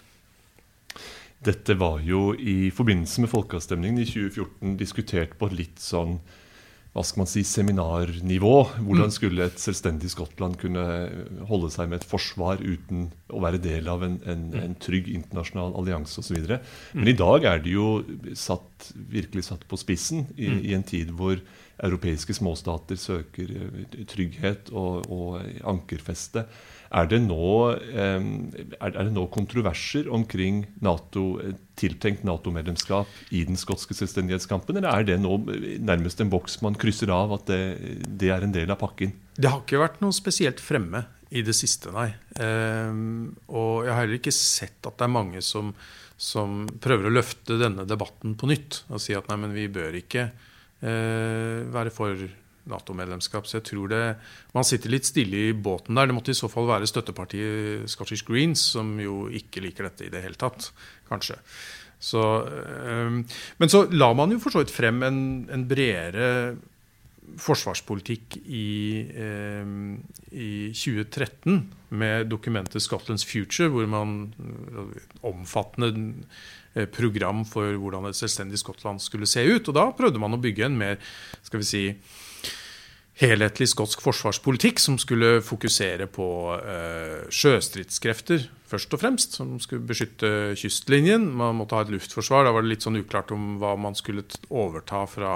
Dette 1.45 1.77
var 1.77 2.01
jo 2.01 2.31
i 2.33 2.71
forbindelse 2.73 3.23
med 3.23 3.31
folkeavstemningen 3.31 4.01
i 4.01 4.09
2014 4.09 4.75
diskutert 4.79 5.37
på 5.37 5.49
litt 5.53 5.81
sånn 5.81 6.17
hva 6.97 7.03
skal 7.05 7.21
man 7.21 7.29
si, 7.29 7.43
seminarnivå. 7.45 8.53
Hvordan 8.81 9.11
skulle 9.13 9.45
et 9.45 9.61
selvstendig 9.61 10.09
Skottland 10.09 10.55
kunne 10.57 10.85
holde 11.45 11.69
seg 11.69 11.91
med 11.91 11.99
et 11.99 12.07
forsvar 12.09 12.63
uten 12.63 13.11
å 13.29 13.41
være 13.43 13.61
del 13.61 13.89
av 13.91 14.01
en, 14.07 14.15
en, 14.25 14.47
en 14.57 14.73
trygg 14.81 15.11
internasjonal 15.13 15.75
allianse 15.77 16.17
osv. 16.23 16.55
Men 16.97 17.11
i 17.11 17.13
dag 17.19 17.45
er 17.51 17.61
det 17.61 17.75
jo 17.75 17.91
satt, 18.33 18.89
virkelig 19.13 19.45
satt 19.51 19.67
på 19.69 19.77
spissen 19.77 20.25
i, 20.33 20.49
i 20.71 20.73
en 20.73 20.87
tid 20.87 21.13
hvor 21.13 21.37
europeiske 21.83 22.35
småstater 22.37 22.99
søker 22.99 23.51
eh, 23.53 24.01
trygghet 24.09 24.71
og, 24.73 25.07
og 25.11 25.37
ankerfeste. 25.67 26.47
Er 26.87 27.09
det, 27.11 27.19
nå, 27.19 27.75
er 27.75 28.93
det 28.95 29.09
nå 29.11 29.25
kontroverser 29.27 30.05
omkring 30.07 30.61
NATO, 30.79 31.33
tiltenkt 31.75 32.23
Nato-medlemskap 32.23 33.11
i 33.35 33.41
den 33.43 33.59
skotske 33.59 33.97
selvstendighetskampen, 33.97 34.79
eller 34.79 34.95
er 34.95 35.09
det 35.09 35.17
nå 35.19 35.33
nærmest 35.83 36.23
en 36.23 36.31
boks 36.31 36.61
man 36.63 36.79
krysser 36.79 37.11
av, 37.11 37.35
at 37.35 37.51
det, 37.51 37.59
det 38.07 38.31
er 38.31 38.47
en 38.47 38.55
del 38.55 38.71
av 38.71 38.79
pakken? 38.79 39.11
Det 39.35 39.51
har 39.51 39.65
ikke 39.65 39.83
vært 39.83 39.99
noe 39.99 40.15
spesielt 40.15 40.63
fremme 40.63 41.03
i 41.35 41.43
det 41.43 41.55
siste, 41.57 41.91
nei. 41.91 42.09
Og 42.39 43.83
jeg 43.83 43.91
har 43.91 43.99
heller 43.99 44.19
ikke 44.19 44.35
sett 44.35 44.87
at 44.87 44.95
det 44.95 45.07
er 45.07 45.11
mange 45.11 45.43
som, 45.43 45.73
som, 46.15 46.61
prøver 46.79 47.09
å 47.09 47.15
løfte 47.17 47.59
denne 47.59 47.83
debatten 47.89 48.37
på 48.39 48.49
nytt 48.49 48.85
og 48.87 49.03
si 49.03 49.15
at 49.17 49.27
nei, 49.27 49.41
men 49.43 49.55
vi 49.55 49.67
bør 49.71 49.97
ikke 49.99 50.29
være 50.81 51.89
for 51.89 52.27
Nato-medlemskap. 52.67 53.47
Så 53.47 53.59
jeg 53.59 53.67
tror 53.71 53.91
det 53.91 54.03
Man 54.53 54.67
sitter 54.67 54.93
litt 54.93 55.07
stille 55.07 55.49
i 55.49 55.53
båten 55.53 55.97
der. 55.97 56.09
Det 56.09 56.15
måtte 56.17 56.33
i 56.33 56.37
så 56.37 56.49
fall 56.51 56.67
være 56.69 56.89
støttepartiet 56.89 57.89
Scottish 57.89 58.25
Greens, 58.27 58.61
som 58.75 58.95
jo 58.99 59.27
ikke 59.27 59.63
liker 59.63 59.89
dette 59.89 60.07
i 60.07 60.13
det 60.13 60.23
hele 60.23 60.39
tatt, 60.39 60.71
kanskje. 61.09 61.39
Så, 61.99 62.21
øh, 62.45 63.23
men 63.57 63.69
så 63.69 63.87
la 63.89 64.11
man 64.13 64.31
jo 64.31 64.39
for 64.39 64.53
så 64.53 64.61
vidt 64.61 64.73
frem 64.73 65.01
en, 65.03 65.21
en 65.49 65.67
bredere 65.67 66.55
forsvarspolitikk 67.35 68.37
i, 68.45 68.67
eh, 69.11 69.71
i, 70.31 70.49
2013 70.71 71.73
med 71.89 72.29
dokumentet 72.29 72.81
'Scotland's 72.81 73.25
Future', 73.27 73.69
hvor 73.69 73.85
man 73.85 74.33
omfattende 75.23 76.23
eh, 76.75 76.85
program 76.85 77.45
for 77.45 77.77
hvordan 77.77 78.05
et 78.05 78.15
selvstendig 78.15 78.59
Skottland 78.59 78.99
skulle 78.99 79.25
se 79.25 79.43
ut. 79.43 79.67
Og 79.67 79.75
da 79.75 79.91
prøvde 79.91 80.19
man 80.19 80.33
å 80.33 80.41
bygge 80.41 80.65
en 80.65 80.77
mer 80.77 80.97
skal 81.43 81.59
vi 81.59 81.65
si, 81.65 81.83
helhetlig 83.17 83.69
skotsk 83.71 84.03
forsvarspolitikk 84.05 84.81
som 84.81 84.97
skulle 85.01 85.39
fokusere 85.45 86.05
på 86.13 86.27
eh, 86.57 87.25
sjøstridskrefter, 87.33 88.45
først 88.67 88.93
og 88.93 89.01
fremst, 89.01 89.37
som 89.39 89.55
skulle 89.63 89.87
beskytte 89.87 90.29
kystlinjen. 90.59 91.25
Man 91.39 91.57
måtte 91.57 91.77
ha 91.77 91.85
et 91.85 91.93
luftforsvar. 91.93 92.45
Da 92.45 92.53
var 92.53 92.65
det 92.65 92.75
litt 92.75 92.85
sånn 92.85 92.99
uklart 92.99 93.33
om 93.33 93.55
hva 93.61 93.73
man 93.79 93.97
skulle 93.97 94.25
overta 94.51 95.05
fra 95.09 95.33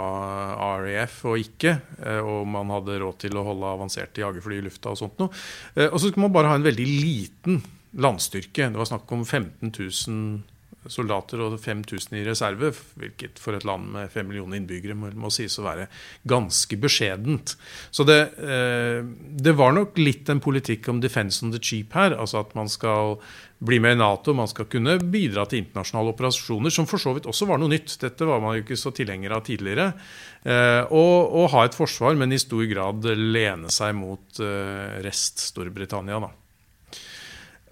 RAF 0.84 1.24
og 1.32 1.42
ikke. 1.42 1.78
Eh, 2.04 2.22
og 2.22 2.46
man 2.54 2.74
hadde 2.76 3.02
råd 3.02 3.22
til 3.26 3.40
å 3.40 3.48
holde 3.50 3.74
avanserte 3.74 4.24
jagerfly 4.24 4.62
i 4.62 4.66
lufta 4.68 4.94
og 4.94 5.02
sånt 5.02 5.22
noe. 5.24 5.34
Eh, 5.74 5.90
og 5.90 5.98
så 5.98 6.08
skulle 6.12 6.28
man 6.28 6.38
bare 6.38 6.54
ha 6.54 6.60
en 6.60 6.70
veldig 6.70 6.88
liten 6.92 7.62
landstyrke. 7.98 8.70
Det 8.70 8.80
var 8.80 8.94
snakk 8.94 9.10
om 9.16 9.26
15 9.26 9.74
000 9.74 10.51
soldater 10.90 11.44
og 11.46 11.60
5000 11.62 12.18
i 12.18 12.24
reserve, 12.26 12.72
hvilket 12.98 13.38
for 13.42 13.58
et 13.58 13.66
land 13.68 13.92
med 13.94 14.10
5 14.14 14.28
millioner 14.30 14.58
innbyggere 14.58 14.98
må, 14.98 15.12
må 15.14 15.30
sies 15.34 15.60
å 15.62 15.66
være 15.68 15.86
ganske 16.30 16.80
beskjedent. 16.82 17.56
Så 17.94 18.06
det, 18.08 18.20
eh, 18.42 19.04
det, 19.06 19.54
var 19.60 19.76
nok 19.78 20.00
litt 20.02 20.32
en 20.34 20.42
politikk 20.42 20.90
om 20.90 21.02
defense 21.04 21.46
on 21.46 21.54
the 21.54 21.62
cheap 21.62 21.94
her. 21.98 22.16
Altså 22.18 22.42
at 22.42 22.56
man 22.58 22.72
skal 22.72 23.20
bli 23.62 23.78
med 23.84 23.94
i 23.94 24.02
Nato, 24.02 24.34
man 24.34 24.50
skal 24.50 24.66
kunne 24.72 24.98
bidra 24.98 25.46
til 25.46 25.62
internasjonale 25.62 26.16
operasjoner, 26.16 26.74
som 26.74 26.90
for 26.90 27.02
så 27.02 27.14
vidt 27.14 27.30
også 27.30 27.46
var 27.50 27.62
noe 27.62 27.70
nytt. 27.70 28.00
Dette 28.02 28.26
var 28.26 28.42
man 28.42 28.58
jo 28.58 28.66
ikke 28.66 28.80
så 28.80 28.94
tilhenger 28.96 29.38
av 29.38 29.46
tidligere. 29.46 29.92
Eh, 30.42 30.82
og, 30.90 31.18
og, 31.30 31.50
ha 31.54 31.68
et 31.68 31.78
forsvar, 31.78 32.18
men 32.18 32.34
i 32.34 32.42
stor 32.42 32.66
grad 32.72 33.06
lene 33.14 33.70
seg 33.70 33.94
mot 34.00 34.42
eh, 34.42 35.02
rest 35.06 35.46
Storbritannia. 35.52 36.18
da. 36.26 36.34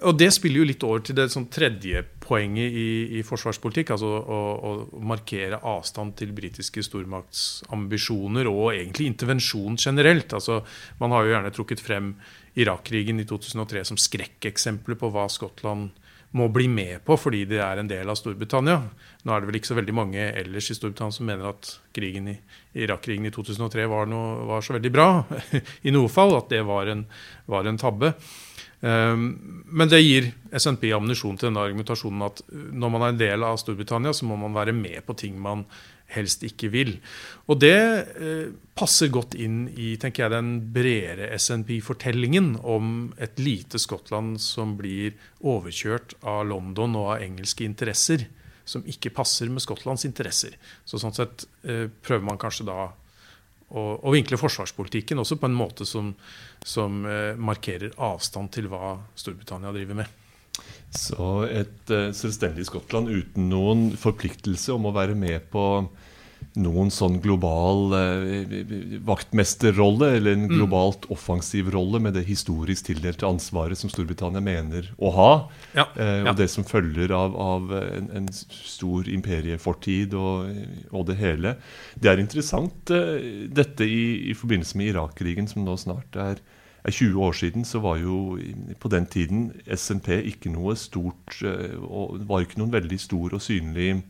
Og 0.08 0.16
det 0.16 0.30
spiller 0.32 0.62
jo 0.62 0.70
litt 0.70 0.84
over 0.88 1.02
til 1.04 1.18
det 1.18 1.28
sånn 1.34 1.50
tredje 1.52 2.06
poenget 2.30 2.76
i, 2.78 2.90
i 3.20 3.24
forsvarspolitikk. 3.26 3.94
Altså 3.96 4.10
å, 4.10 4.40
å, 4.70 4.74
markere 5.10 5.62
avstand 5.66 6.16
til 6.20 6.34
britiske 6.38 6.84
stormaktsambisjoner 6.86 8.50
og 8.52 8.76
egentlig 8.76 9.10
intervensjon 9.10 9.80
generelt. 9.80 10.36
Altså, 10.38 10.62
man 11.02 11.16
har 11.16 11.26
jo 11.26 11.34
gjerne 11.34 11.56
trukket 11.56 11.84
frem 11.84 12.14
Irak-krigen 12.60 13.22
i 13.22 13.28
2003 13.30 13.88
som 13.92 14.00
skrekkeksempler 14.00 15.00
på 15.00 15.12
hva 15.14 15.28
Skottland 15.32 15.90
må 16.38 16.46
bli 16.54 16.68
med 16.70 17.02
på 17.08 17.16
fordi 17.18 17.42
det 17.50 17.58
er 17.64 17.80
en 17.82 17.90
del 17.90 18.10
av 18.10 18.18
Storbritannia. 18.20 18.78
Nå 19.26 19.34
er 19.34 19.42
det 19.42 19.50
vel 19.50 19.58
ikke 19.60 19.72
så 19.72 19.78
veldig 19.80 19.96
mange 19.98 20.28
ellers 20.28 20.70
i 20.70 20.78
Storbritannia 20.78 21.16
som 21.16 21.30
mener 21.30 21.50
at 21.50 21.72
krigen 21.96 22.30
i, 22.30 22.36
Irak-krigen 22.78 23.26
i 23.26 23.34
2003 23.34 23.88
var, 23.90 24.10
noe, 24.10 24.46
var, 24.50 24.62
så 24.66 24.76
veldig 24.78 24.92
bra. 24.94 25.10
I 25.88 25.94
noe 25.96 26.12
fall. 26.14 26.36
At 26.38 26.52
det 26.54 26.62
var 26.68 26.92
en, 26.92 27.08
var 27.50 27.66
en 27.66 27.82
tabbe. 27.82 28.14
Ehm, 28.82 29.64
men 29.66 29.92
det 29.92 30.00
gir 30.02 30.32
SNP 30.56 30.90
ammunisjon 30.96 31.38
til 31.38 31.50
denne 31.50 31.64
argumentasjonen 31.68 32.26
at 32.30 32.42
når 32.50 32.92
man 32.94 33.06
er 33.06 33.14
en 33.14 33.22
del 33.22 33.46
av 33.48 33.60
Storbritannia, 33.62 34.14
så 34.16 34.28
må 34.30 34.38
man 34.40 34.56
være 34.56 34.76
med 34.76 35.04
på 35.08 35.18
ting 35.20 35.40
man 35.42 35.66
helst 36.10 36.42
ikke 36.48 36.72
vil. 36.74 36.96
Og 37.52 37.60
det 37.62 37.76
eh, 37.78 38.48
passer 38.78 39.12
godt 39.14 39.36
inn 39.38 39.68
i 39.70 39.92
tenker 40.02 40.26
jeg, 40.26 40.34
den 40.34 40.54
bredere 40.74 41.30
SNP-fortellingen 41.38 42.56
om 42.64 43.12
et 43.22 43.38
lite 43.42 43.82
Skottland 43.82 44.40
som 44.42 44.74
blir 44.80 45.14
overkjørt 45.46 46.18
av 46.26 46.48
London 46.50 46.98
og 46.98 47.14
av 47.14 47.28
engelske 47.28 47.68
interesser, 47.68 48.26
som 48.70 48.86
ikke 48.90 49.14
passer 49.14 49.52
med 49.54 49.62
Skottlands 49.66 50.08
interesser. 50.08 50.56
Så 50.86 51.02
sånn 51.02 51.14
sett 51.18 51.46
eh, 51.66 51.86
prøver 51.90 52.26
man 52.26 52.42
kanskje 52.42 52.70
da 52.72 52.90
og, 53.70 53.92
og 54.04 54.16
vinkle 54.16 54.40
forsvarspolitikken 54.40 55.22
også 55.22 55.38
på 55.40 55.50
en 55.50 55.58
måte 55.58 55.86
som, 55.88 56.14
som 56.66 57.04
eh, 57.06 57.38
markerer 57.38 57.94
avstand 57.96 58.52
til 58.56 58.70
hva 58.72 58.96
Storbritannia 59.20 59.74
driver 59.76 60.02
med. 60.02 60.16
Så 60.90 61.26
et 61.46 61.92
uh, 61.94 62.10
selvstendig 62.18 62.66
Skottland 62.68 63.12
uten 63.12 63.46
noen 63.52 63.92
forpliktelse 64.00 64.74
om 64.74 64.90
å 64.90 64.96
være 64.96 65.14
med 65.16 65.46
på 65.54 65.64
noen 66.60 66.90
sånn 66.92 67.20
global 67.22 67.94
eh, 67.96 68.54
vaktmesterrolle, 69.06 70.12
eller 70.18 70.36
en 70.36 70.48
mm. 70.48 70.54
globalt 70.56 71.06
offensiv 71.14 71.70
rolle 71.74 72.02
med 72.04 72.16
det 72.18 72.26
historisk 72.28 72.90
tildelte 72.90 73.28
ansvaret 73.28 73.80
som 73.80 73.92
Storbritannia 73.92 74.42
mener 74.44 74.90
å 74.98 75.14
ha, 75.16 75.32
ja, 75.78 75.86
eh, 75.96 76.22
og 76.24 76.32
ja. 76.32 76.36
det 76.42 76.50
som 76.52 76.68
følger 76.68 77.14
av, 77.16 77.38
av 77.40 77.74
en, 77.80 78.12
en, 78.22 78.30
stor 78.34 79.10
imperiefortid 79.12 80.16
og, 80.18 80.50
og, 80.92 81.04
det 81.10 81.20
hele. 81.22 81.56
Det 81.96 82.12
er 82.12 82.22
interessant, 82.22 82.94
eh, 82.94 83.46
dette 83.54 83.86
i, 83.86 84.32
i, 84.32 84.38
forbindelse 84.38 84.80
med 84.80 84.94
Irak-krigen, 84.94 85.50
som 85.52 85.66
nå 85.68 85.78
snart 85.80 86.18
er, 86.20 86.42
er 86.84 86.96
20 86.96 87.26
år 87.30 87.36
siden, 87.38 87.66
så 87.68 87.82
var 87.84 88.00
jo 88.02 88.40
på 88.80 88.92
den 88.92 89.08
tiden 89.12 89.50
SNP 89.70 90.16
ikke 90.34 90.54
noe 90.54 90.78
stort 90.80 91.44
eh, 91.46 91.76
og 91.78 92.24
var 92.30 92.46
ikke 92.46 92.62
noen 92.64 92.74
veldig 92.74 93.00
stor 93.02 93.38
og 93.38 93.44
synlig 93.44 93.92
eh, 94.00 94.08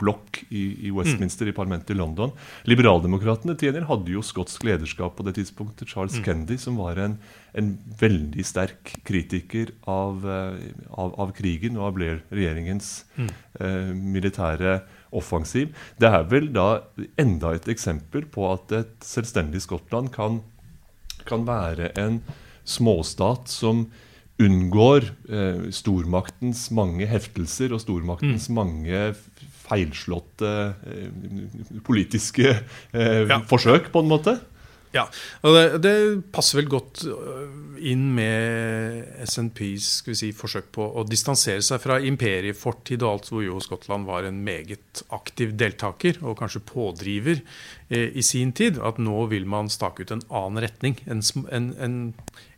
blokk 0.00 0.40
i, 0.48 0.88
i, 0.88 0.90
Westminster, 0.94 1.46
mm. 1.46 1.50
i 1.52 1.56
parlamentet 1.56 1.92
i 1.94 1.98
London. 1.98 2.32
Liberaldemokratene 2.68 3.56
tjener 3.58 3.86
hadde 3.88 4.12
jo 4.14 4.24
skotsk 4.24 4.66
lederskap 4.66 5.16
på 5.18 5.26
det 5.26 5.36
tidspunktet. 5.38 5.88
Charles 5.90 6.18
mm. 6.18 6.24
Kennedy, 6.26 6.58
som 6.60 6.78
var 6.80 7.00
en, 7.02 7.18
en, 7.56 7.72
veldig 8.00 8.44
sterk 8.46 8.94
kritiker 9.06 9.72
av, 9.90 10.26
eh, 10.26 10.70
av, 10.90 11.14
av 11.26 11.34
krigen 11.36 11.78
og 11.80 11.90
av 11.90 11.98
Blair-regjeringens 11.98 12.90
mm. 13.16 13.30
eh, 13.60 13.92
militære 14.16 14.80
offensiv. 15.16 15.76
Det 16.00 16.10
er 16.10 16.26
vel 16.30 16.50
da 16.54 16.68
enda 17.20 17.54
et 17.56 17.68
eksempel 17.72 18.26
på 18.32 18.50
at 18.52 18.74
et 18.76 18.96
selvstendig 19.06 19.62
Skottland 19.64 20.12
kan, 20.14 20.42
kan 21.28 21.46
være 21.48 21.92
en 22.00 22.20
småstat 22.66 23.48
som 23.50 23.86
unngår 24.42 25.06
eh, 25.32 25.68
stormaktens 25.72 26.66
mange 26.76 27.08
heftelser 27.08 27.72
og 27.72 27.80
stormaktens 27.80 28.50
mm. 28.50 28.58
mange 28.58 29.00
feilslåtte 29.66 30.52
eh, 30.86 31.80
politiske 31.86 32.52
eh, 32.52 33.22
ja. 33.24 33.40
forsøk, 33.48 33.90
på 33.94 34.04
en 34.04 34.12
måte. 34.12 34.36
Ja, 34.94 35.04
og 35.44 35.56
det, 35.56 35.64
det, 35.84 35.94
passer 36.32 36.60
vel 36.60 36.68
godt 36.70 37.02
øh, 37.10 37.76
inn 37.90 38.04
med 38.16 39.02
SNPs 39.26 39.88
si, 40.06 40.30
forsøk 40.36 40.70
på 40.76 40.86
å 40.96 41.04
distansere 41.08 41.64
seg 41.64 41.82
fra 41.82 41.98
imperiefortid 42.00 43.04
og 43.04 43.10
alt, 43.10 43.30
hvor 43.32 43.44
jo 43.44 43.60
Skottland 43.62 44.08
var 44.08 44.28
en 44.28 44.38
meget 44.46 45.02
aktiv 45.14 45.56
deltaker 45.58 46.20
og 46.22 46.38
kanskje 46.40 46.64
pådriver 46.68 47.42
eh, 47.90 48.14
i 48.14 48.24
sin 48.24 48.54
tid. 48.56 48.80
At 48.80 49.00
nå 49.02 49.26
vil 49.32 49.48
man 49.50 49.70
stake 49.72 50.06
ut 50.06 50.14
en 50.14 50.24
annen 50.30 50.64
retning. 50.64 50.98
En, 51.10 51.22
en, 51.50 51.70
en 51.82 51.98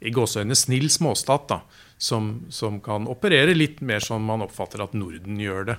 i 0.04 0.14
gåseøyne 0.14 0.56
snill 0.58 0.90
småstat 0.92 1.48
da, 1.50 1.62
som, 1.98 2.34
som, 2.54 2.82
kan 2.84 3.08
operere 3.10 3.56
litt 3.56 3.80
mer 3.82 4.04
som 4.04 4.22
man 4.24 4.44
oppfatter 4.46 4.84
at 4.84 4.94
Norden 4.96 5.40
gjør 5.42 5.72
det 5.72 5.78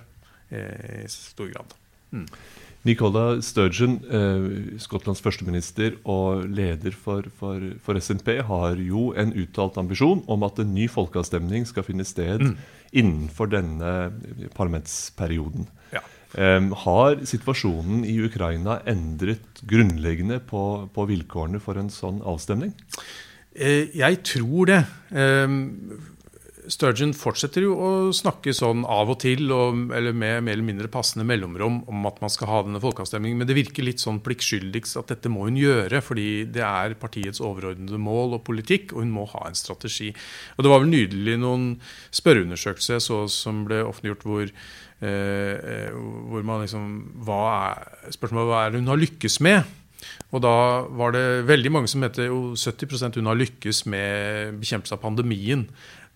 eh, 0.50 1.06
i 1.06 1.12
stor 1.14 1.54
grad. 1.54 1.78
Mm. 2.12 2.26
Nicola 2.90 3.38
Sturgeon, 3.46 4.00
eh, 4.10 4.78
Skottlands 4.82 5.22
førsteminister 5.22 6.00
og 6.10 6.48
leder 6.50 6.96
for, 6.96 7.28
for, 7.38 7.62
for, 7.84 8.00
SNP, 8.00 8.40
har 8.48 8.82
jo 8.82 9.12
en 9.20 9.34
uttalt 9.38 9.78
ambisjon 9.82 10.24
om 10.32 10.46
at 10.48 10.62
en 10.64 10.74
ny 10.74 10.88
folkeavstemning 10.90 11.68
skal 11.70 11.86
finne 11.86 12.08
sted 12.08 12.42
mm. 12.42 12.56
innenfor 12.98 13.52
denne 13.52 13.94
parlamentsperioden. 14.58 15.70
Ja. 15.94 16.02
Eh, 16.34 16.62
har 16.86 17.24
situasjonen 17.30 18.06
i 18.10 18.18
Ukraina 18.26 18.80
endret 18.90 19.64
grunnleggende 19.70 20.42
på, 20.50 20.64
på 20.94 21.10
vilkårene 21.10 21.62
for 21.62 21.78
en 21.82 21.94
sånn 21.94 22.24
avstemning? 22.26 22.74
Eh, 23.54 23.90
jeg 23.98 24.24
tror 24.26 24.70
det. 24.70 24.84
Eh, 25.10 25.60
Sturgeon 26.70 27.16
fortsetter 27.18 27.64
jo 27.66 27.74
å 27.74 27.90
snakke 28.14 28.54
sånn 28.54 28.84
av 28.86 29.10
og 29.10 29.20
til, 29.24 29.48
og, 29.54 29.90
eller 29.96 30.14
med 30.14 30.44
mer 30.46 30.54
eller 30.54 30.68
mindre 30.68 30.90
passende 30.92 31.26
mellomrom, 31.26 31.80
om 31.90 32.06
at 32.06 32.20
man 32.22 32.30
skal 32.30 32.52
ha 32.52 32.60
denne 32.66 32.82
folkeavstemningen. 32.84 33.42
Men 33.42 33.50
det 33.50 33.58
virker 33.58 33.86
litt 33.86 34.04
sånn 34.04 34.22
pliktskyldigst 34.26 35.00
at 35.02 35.10
dette 35.10 35.32
må 35.34 35.48
hun 35.48 35.58
gjøre, 35.58 36.04
fordi 36.06 36.28
det 36.54 36.62
er 36.66 36.98
partiets 37.02 37.42
overordnede 37.42 38.02
mål 38.02 38.38
og 38.38 38.46
politikk, 38.46 38.94
og 38.94 39.02
hun 39.02 39.16
må 39.18 39.26
ha 39.34 39.48
en 39.48 39.58
strategi. 39.58 40.12
Og 40.58 40.64
Det 40.64 40.74
var 40.74 40.84
vel 40.84 40.94
nydelig 40.94 41.40
noen 41.42 41.66
spørreundersøkelser 42.14 43.02
så 43.02 43.24
som 43.34 43.66
ble 43.66 43.82
offentliggjort, 43.88 44.28
hvor, 44.30 44.54
eh, 45.02 45.90
hvor 45.90 46.46
man 46.46 46.66
liksom 46.68 46.88
hva 47.26 47.42
er, 47.50 47.86
Spørsmålet 48.14 48.50
hva 48.50 48.64
er 48.66 48.72
det 48.72 48.84
hun 48.84 48.94
har 48.94 49.02
lykkes 49.02 49.42
med? 49.42 49.76
Og 50.30 50.44
da 50.44 50.86
var 50.86 51.14
det 51.16 51.48
veldig 51.50 51.72
mange 51.74 51.90
som 51.92 52.04
mente 52.04 52.28
jo 52.28 52.54
70 52.54 53.18
hun 53.18 53.30
har 53.30 53.40
lykkes 53.40 53.86
med 53.90 54.60
bekjempelse 54.62 54.96
av 54.96 55.02
pandemien. 55.02 55.66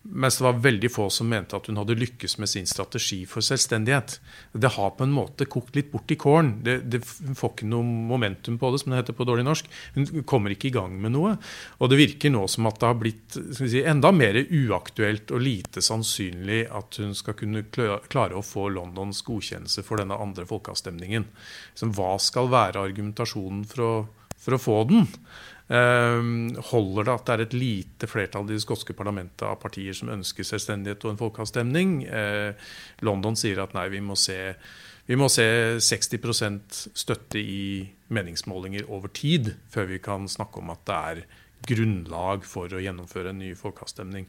Mens 0.04 0.36
det 0.38 0.44
var 0.44 0.58
veldig 0.60 0.90
få 0.92 1.06
som 1.14 1.30
mente 1.32 1.56
at 1.56 1.70
hun 1.70 1.78
hadde 1.80 1.96
lykkes 1.96 2.36
med 2.42 2.50
sin 2.52 2.66
strategi 2.68 3.22
for 3.30 3.46
selvstendighet. 3.46 4.18
Det 4.52 4.74
har 4.76 4.90
på 4.98 5.06
en 5.06 5.14
måte 5.16 5.48
kokt 5.48 5.78
litt 5.80 5.94
bort 5.94 6.12
i 6.12 6.18
kålen. 6.20 6.58
Det 6.64 7.00
får 7.06 7.54
ikke 7.54 7.70
noe 7.72 7.88
momentum 7.88 8.58
på 8.60 8.74
det, 8.74 8.82
som 8.82 8.92
det 8.92 9.00
heter 9.00 9.16
på 9.16 9.28
dårlig 9.30 9.46
norsk. 9.48 9.70
Hun 9.96 10.26
kommer 10.28 10.52
ikke 10.52 10.68
i 10.68 10.74
gang 10.76 10.98
med 11.00 11.16
noe. 11.16 11.38
Og 11.80 11.92
det 11.92 12.02
virker 12.02 12.34
nå 12.36 12.44
som 12.52 12.68
at 12.68 12.82
det 12.82 12.90
har 12.90 13.00
blitt 13.00 13.38
si, 13.56 13.80
enda 13.80 14.12
mer 14.12 14.42
uaktuelt 14.44 15.32
og 15.32 15.46
lite 15.46 15.84
sannsynlig 15.86 16.66
at 16.68 17.00
hun 17.00 17.16
skal 17.16 17.40
kunne 17.40 17.64
klare 17.72 18.36
å 18.36 18.44
få 18.44 18.68
Londons 18.76 19.24
godkjennelse 19.24 19.88
for 19.88 20.04
denne 20.04 20.20
andre 20.20 20.44
folkeavstemningen. 20.50 21.30
Så 21.80 21.88
hva 21.96 22.18
skal 22.20 22.52
være 22.52 22.84
argumentasjonen 22.90 23.64
for 23.72 23.88
å, 23.88 23.94
for 24.36 24.60
å 24.60 24.64
få 24.68 24.78
den? 24.92 25.08
Ehm, 25.72 26.56
holder 26.72 27.08
det 27.08 27.14
at 27.14 27.26
det 27.28 27.34
er 27.34 27.44
et 27.46 27.54
lite 27.56 28.08
flertall 28.12 28.50
i 28.50 28.58
det 28.58 28.64
skotske 28.66 28.96
parlamentet 28.98 29.46
av 29.48 29.62
partier 29.62 29.96
som 29.96 30.12
ønsker 30.12 30.48
selvstendighet 30.48 31.06
og 31.06 31.14
en 31.14 31.22
folkeavstemning? 31.22 31.94
Eh, 32.04 32.74
London 33.08 33.38
sier 33.40 33.64
at 33.64 33.76
nei, 33.78 33.88
vi 33.94 34.02
må 34.04 34.18
se, 34.20 34.38
vi 35.08 35.20
må 35.20 35.30
se 35.32 35.48
60% 35.80 36.82
støtte 37.00 37.40
i 37.40 37.86
meningsmålinger 38.14 38.92
over 38.92 39.14
tid 39.16 39.54
før 39.72 39.88
vi 39.94 40.04
kan 40.04 40.28
snakke 40.28 40.60
om 40.60 40.74
at 40.76 40.84
det 40.90 41.00
er 41.00 41.24
grunnlag 41.64 42.44
for 42.44 42.68
å 42.76 42.82
gjennomføre 42.84 43.32
en 43.32 43.40
ny 43.40 43.54
folkeavstemning. 43.56 44.28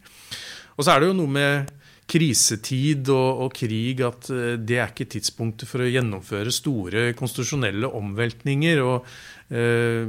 Og 0.78 0.86
så 0.86 0.94
er 0.94 1.02
det 1.02 1.10
jo 1.10 1.18
noe 1.18 1.34
med 1.34 1.72
krisetid 2.10 3.08
og, 3.12 3.44
og, 3.44 3.54
krig 3.56 4.02
at 4.04 4.28
eh, 4.32 4.56
det 4.60 4.78
er 4.78 4.90
ikke 4.92 5.08
tidspunktet 5.14 5.68
for 5.68 5.84
å 5.84 5.88
gjennomføre 5.88 6.52
store 6.52 7.06
konstitusjonelle 7.18 7.88
omveltninger. 7.96 8.82
og 8.84 9.06
eh, 9.48 10.04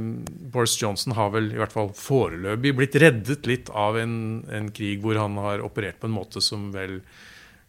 Boris 0.52 0.76
Johnson 0.80 1.16
har 1.16 1.32
vel 1.34 1.52
i 1.54 1.60
hvert 1.60 1.74
fall 1.74 1.92
foreløpig 1.96 2.74
blitt 2.76 2.98
reddet 3.00 3.48
litt 3.48 3.72
av 3.72 3.98
en, 4.00 4.18
en, 4.52 4.68
krig 4.76 5.00
hvor 5.04 5.20
han 5.20 5.38
har 5.40 5.64
operert 5.64 6.00
på 6.02 6.10
en 6.10 6.18
måte 6.18 6.44
som 6.44 6.68
vel 6.74 7.00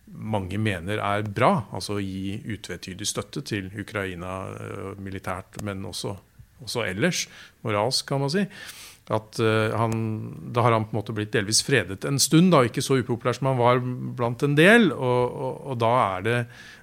mange 0.07 0.59
mener 0.59 1.01
er 1.03 1.27
bra. 1.27 1.67
Altså 1.75 1.97
å 1.97 2.03
gi 2.03 2.37
utvetydig 2.57 3.07
støtte 3.07 3.43
til 3.47 3.71
Ukraina 3.79 4.41
eh, 4.59 4.91
militært, 4.99 5.61
men 5.63 5.87
også, 5.87 6.17
også 6.65 6.83
ellers. 6.87 7.25
Moralsk, 7.63 8.07
kan 8.11 8.23
man 8.25 8.33
si 8.33 8.47
at 9.13 9.39
uh, 9.39 9.75
han, 9.77 9.93
Da 10.51 10.65
har 10.65 10.75
han 10.75 10.85
på 10.85 10.95
en 10.95 10.99
måte 10.99 11.15
blitt 11.15 11.31
delvis 11.31 11.61
fredet 11.63 12.05
en 12.05 12.19
stund, 12.19 12.51
da, 12.51 12.63
ikke 12.67 12.83
så 12.83 12.99
upopulær 12.99 13.37
som 13.37 13.51
han 13.51 13.59
var 13.59 13.81
blant 14.19 14.43
en 14.43 14.57
del. 14.57 14.91
Og, 14.91 15.23
og, 15.31 15.53
og 15.71 15.79
da 15.83 15.91
er 16.01 16.25
det 16.27 16.39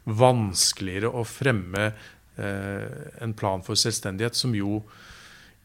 vanskeligere 0.08 1.12
å 1.12 1.24
fremme 1.28 1.90
uh, 1.92 2.86
en 3.24 3.36
plan 3.36 3.64
for 3.64 3.78
selvstendighet 3.78 4.38
som 4.38 4.56
jo 4.56 4.80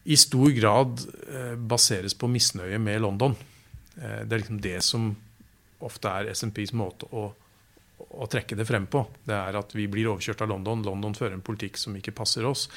i 0.04 0.16
stor 0.16 0.52
grad 0.56 1.00
uh, 1.32 1.56
baseres 1.56 2.16
på 2.16 2.28
misnøye 2.28 2.80
med 2.80 3.02
London. 3.04 3.36
det 4.00 4.32
er 4.32 4.40
liksom 4.40 4.60
det 4.64 4.78
som 4.84 5.10
ofte 5.84 6.08
er 6.08 6.30
SNPs 6.32 6.72
måte 6.76 7.08
å, 7.16 7.26
å 7.98 8.28
trekke 8.30 8.56
det 8.56 8.66
frem 8.68 8.86
på. 8.90 9.02
Det 9.24 9.36
er 9.36 9.56
at 9.58 9.74
vi 9.76 9.88
blir 9.90 10.12
overkjørt 10.12 10.44
av 10.44 10.52
London. 10.52 10.84
London 10.84 11.16
fører 11.16 11.36
en 11.36 11.44
politikk 11.44 11.80
som 11.80 11.96
ikke 11.96 12.16
passer 12.16 12.46
oss. 12.48 12.68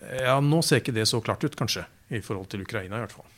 Ja, 0.00 0.38
Nå 0.40 0.62
ser 0.64 0.80
ikke 0.80 0.96
det 0.96 1.06
så 1.10 1.20
klart 1.24 1.44
ut, 1.44 1.56
kanskje 1.58 1.84
i 2.10 2.22
forhold 2.24 2.48
til 2.52 2.64
Ukraina, 2.64 2.96
i 2.98 3.04
hvert 3.04 3.14
fall. 3.14 3.28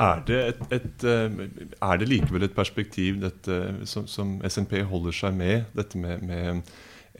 Er 0.00 0.22
det, 0.24 0.38
et, 0.48 0.60
et, 0.72 1.04
eh, 1.04 1.66
er 1.82 1.98
det 2.00 2.08
likevel 2.08 2.46
et 2.46 2.56
perspektiv 2.56 3.18
dette, 3.20 3.56
som, 3.90 4.06
som, 4.08 4.38
SNP 4.46 4.78
holder 4.88 5.16
seg 5.16 5.36
med, 5.36 5.66
dette 5.76 6.00
med, 6.00 6.22
med 6.24 6.62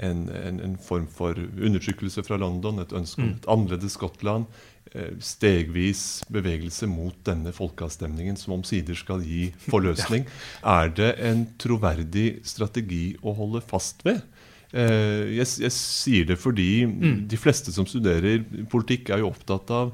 en, 0.01 0.23
en, 0.31 0.61
en, 0.65 0.77
form 0.81 1.05
for 1.13 1.37
undertrykkelse 1.37 2.25
fra 2.25 2.39
London, 2.41 2.81
et 2.81 2.95
ønske 2.97 3.21
om 3.21 3.29
mm. 3.29 3.35
et 3.37 3.49
annerledes 3.53 3.99
Skottland, 3.99 4.47
eh, 4.95 5.13
stegvis 5.21 6.23
bevegelse 6.33 6.89
mot 6.89 7.19
denne 7.27 7.53
folkeavstemningen 7.53 8.41
som 8.41 8.57
omsider 8.57 8.97
skal 8.97 9.27
gi 9.29 9.51
forløsning. 9.67 10.25
Er 10.79 10.95
det 10.95 11.13
en 11.27 11.45
troverdig 11.61 12.41
strategi 12.49 13.11
å 13.21 13.37
holde 13.37 13.61
fast 13.67 14.07
ved? 14.09 14.23
Eh, 14.71 15.35
jeg, 15.35 15.49
jeg 15.65 15.75
sier 15.75 16.31
det 16.31 16.39
fordi 16.39 16.87
mm. 16.87 17.19
de 17.31 17.39
fleste 17.41 17.75
som 17.75 17.89
studerer 17.89 18.45
politikk, 18.71 19.11
er 19.11 19.25
jo 19.25 19.33
opptatt 19.33 19.71
av 19.75 19.93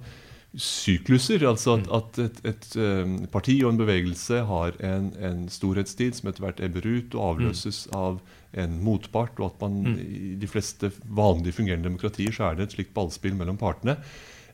sykluser. 0.56 1.44
Altså 1.48 1.76
at, 1.76 1.88
at 1.92 2.20
et, 2.22 2.40
et, 2.52 2.68
um, 2.80 3.18
parti 3.32 3.58
og 3.62 3.72
en 3.72 3.80
bevegelse 3.80 4.42
har 4.48 4.76
en, 4.84 5.10
en 5.20 5.44
storhetstid 5.52 6.16
som 6.16 6.30
etter 6.30 6.44
hvert 6.44 6.62
ebber 6.64 6.86
ut 6.86 7.16
og 7.16 7.32
avløses 7.32 7.84
mm. 7.90 7.98
av 7.98 8.20
en 8.56 8.78
motpart, 8.80 9.36
og 9.40 9.50
at 9.50 9.66
man 9.66 9.82
mm. 9.84 9.98
i 10.00 10.32
de 10.40 10.48
fleste 10.48 10.90
vanlig 11.04 11.52
fungerende 11.56 11.90
demokratier 11.90 12.32
så 12.32 12.50
er 12.50 12.56
det 12.56 12.68
et 12.68 12.78
slikt 12.78 12.94
ballspill 12.96 13.36
mellom 13.36 13.60
partene. 13.60 13.98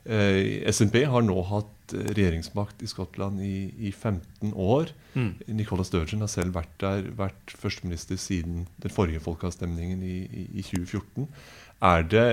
Eh, 0.03 0.67
SNP 0.67 1.05
har 1.07 1.23
nå 1.23 1.37
hatt 1.47 1.93
regjeringsmakt 1.93 2.81
i 2.83 2.89
Skottland 2.89 3.41
i, 3.43 3.69
i 3.87 3.91
15 3.91 4.53
år. 4.53 4.91
Mm. 5.13 5.33
Nicola 5.55 5.85
Sturgeon 5.87 6.23
har 6.25 6.31
selv 6.31 6.55
vært 6.57 6.73
der, 6.81 7.09
vært 7.15 7.53
førsteminister 7.59 8.19
siden 8.19 8.65
den 8.83 8.93
forrige 8.93 9.23
folkeavstemningen 9.23 10.03
i, 10.03 10.17
i, 10.27 10.45
i 10.59 10.65
2014. 10.65 11.27
Er 11.83 12.05
det, 12.07 12.25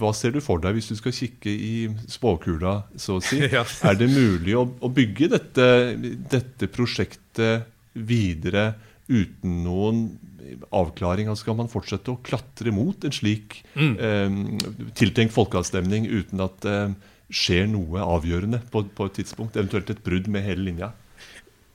hva 0.00 0.12
ser 0.16 0.32
du 0.32 0.40
for 0.44 0.62
deg 0.62 0.78
hvis 0.78 0.88
du 0.88 0.96
skal 0.96 1.12
kikke 1.12 1.52
i 1.52 1.74
spåkula, 2.08 2.78
så 2.96 3.18
å 3.18 3.24
si? 3.24 3.42
ja. 3.56 3.64
Er 3.88 3.98
det 4.00 4.08
mulig 4.12 4.56
å, 4.56 4.64
å 4.64 4.92
bygge 4.92 5.28
dette, 5.34 5.66
dette, 6.32 6.70
prosjektet 6.72 7.68
videre 7.92 8.70
uten 9.12 9.62
noen 9.66 10.02
avklaring? 10.74 11.30
Altså 11.30 11.46
skal 11.46 11.58
man 11.60 11.70
fortsette 11.72 12.12
å 12.12 12.20
klatre 12.24 12.74
mot 12.74 13.04
en 13.06 13.14
slik 13.14 13.60
mm. 13.76 13.94
eh, 13.96 14.90
tiltenkt 14.98 15.34
folkeavstemning 15.36 16.08
uten 16.10 16.44
at 16.44 16.60
det 16.64 16.78
eh, 16.80 17.00
skjer 17.32 17.64
noe 17.70 18.02
avgjørende 18.04 18.58
på, 18.72 18.84
på, 18.92 19.08
et 19.08 19.14
tidspunkt? 19.22 19.56
Eventuelt 19.56 19.92
et 19.94 20.02
brudd 20.04 20.26
med 20.28 20.44
hele 20.44 20.66
linja? 20.66 20.90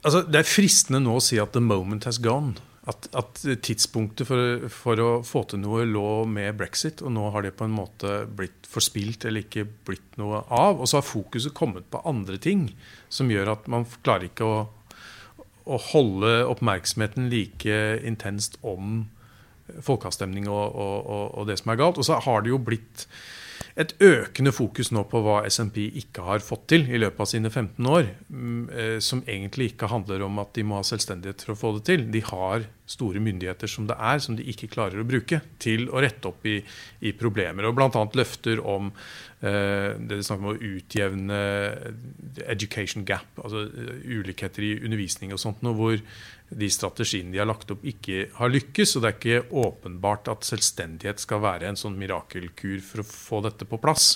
Altså, 0.05 0.21
det 0.27 0.43
er 0.43 0.49
fristende 0.49 1.01
nå 1.01 1.15
å 1.17 1.23
si 1.23 1.39
at 1.41 1.55
'the 1.55 1.63
moment 1.63 2.05
has 2.05 2.19
gone' 2.21 2.59
at, 2.87 3.07
at 3.19 3.41
tidspunktet 3.63 4.27
for, 4.29 4.67
for, 4.71 5.01
å 5.03 5.09
få 5.27 5.43
til 5.51 5.59
noe 5.59 5.83
lå 5.87 6.23
med 6.29 6.55
brexit, 6.59 7.03
og 7.03 7.11
nå 7.15 7.25
har 7.33 7.43
det 7.43 7.55
på 7.59 7.67
en 7.67 7.75
måte 7.75 8.21
blitt 8.31 8.69
forspilt 8.71 9.27
eller 9.27 9.43
ikke 9.43 9.65
blitt 9.87 10.15
noe 10.21 10.45
av. 10.47 10.79
Og 10.79 10.87
så 10.87 11.01
har 11.01 11.07
fokuset 11.07 11.55
kommet 11.57 11.89
på 11.91 12.01
andre 12.07 12.39
ting 12.41 12.69
som 13.11 13.31
gjør 13.31 13.57
at 13.57 13.67
man 13.71 13.87
klarer 13.99 14.29
ikke 14.29 14.47
å, 14.47 14.61
å 15.67 15.79
holde 15.91 16.39
oppmerksomheten 16.47 17.29
like 17.31 17.79
intenst 18.07 18.57
om 18.65 19.05
folkeavstemning 19.83 20.47
og, 20.47 20.75
og, 20.75 21.25
og, 21.33 21.43
det 21.49 21.59
som 21.59 21.73
er 21.73 21.81
galt. 21.81 21.99
Og 21.99 22.07
så 22.07 22.19
har 22.23 22.43
det 22.43 22.53
jo 22.53 22.61
blitt 22.61 23.07
et 23.77 23.93
økende 24.01 24.53
fokus 24.55 24.89
nå 24.93 25.03
på 25.09 25.21
hva 25.21 25.41
SMP 25.49 25.83
ikke 26.01 26.25
har 26.25 26.41
fått 26.41 26.65
til 26.73 26.87
i 26.89 27.01
løpet 27.01 27.21
av 27.23 27.29
sine 27.29 27.51
15 27.51 27.91
år. 27.91 28.09
Mm, 28.31 28.63
eh, 28.71 28.97
som 29.03 29.21
egentlig 29.27 29.73
ikke 29.73 29.91
handler 29.91 30.25
om 30.25 30.41
at 30.41 30.55
de 30.57 30.65
må 30.65 30.79
ha 30.79 30.87
selvstendighet 30.87 31.45
for 31.45 31.53
å 31.53 31.59
få 31.61 31.73
det 31.77 31.85
til. 31.91 32.07
De 32.13 32.23
har 32.25 32.65
store 32.87 33.19
myndigheter 33.23 33.69
som 33.69 33.87
det 33.89 33.97
er, 33.99 34.21
som 34.23 34.37
de 34.37 34.45
ikke 34.47 34.69
klarer 34.71 35.01
å 35.01 35.07
bruke 35.07 35.41
til 35.61 35.89
å 35.91 36.01
rette 36.03 36.29
opp 36.29 36.45
i, 36.47 36.57
i 37.03 37.13
problemer. 37.17 37.67
Og 37.67 37.75
bl.a. 37.75 38.03
løfter 38.15 38.61
om 38.63 38.89
eh, 38.89 39.97
det 39.99 40.15
de 40.15 40.23
snakker 40.23 40.45
om 40.45 40.53
å 40.53 40.71
utjevne 40.71 41.41
education 42.47 43.05
gap, 43.07 43.27
altså 43.43 43.65
eh, 43.67 43.93
ulikheter 44.17 44.65
i 44.65 44.73
undervisning 44.79 45.35
og 45.35 45.43
sånt, 45.43 45.63
noe 45.67 45.77
hvor 45.77 45.99
de 46.47 46.69
strategiene 46.71 47.35
de 47.35 47.41
har 47.41 47.49
lagt 47.49 47.73
opp, 47.75 47.83
ikke 47.83 48.29
har 48.39 48.53
lykkes. 48.53 48.95
Og 48.95 49.03
det 49.03 49.11
er 49.11 49.17
ikke 49.19 49.63
åpenbart 49.67 50.31
at 50.31 50.47
selvstendighet 50.47 51.19
skal 51.23 51.43
være 51.43 51.67
en 51.67 51.79
sånn 51.79 51.99
mirakelkur 51.99 52.79
for 52.85 53.03
å 53.03 53.09
få 53.11 53.43
dette 53.49 53.67
på 53.67 53.81
plass. 53.83 54.13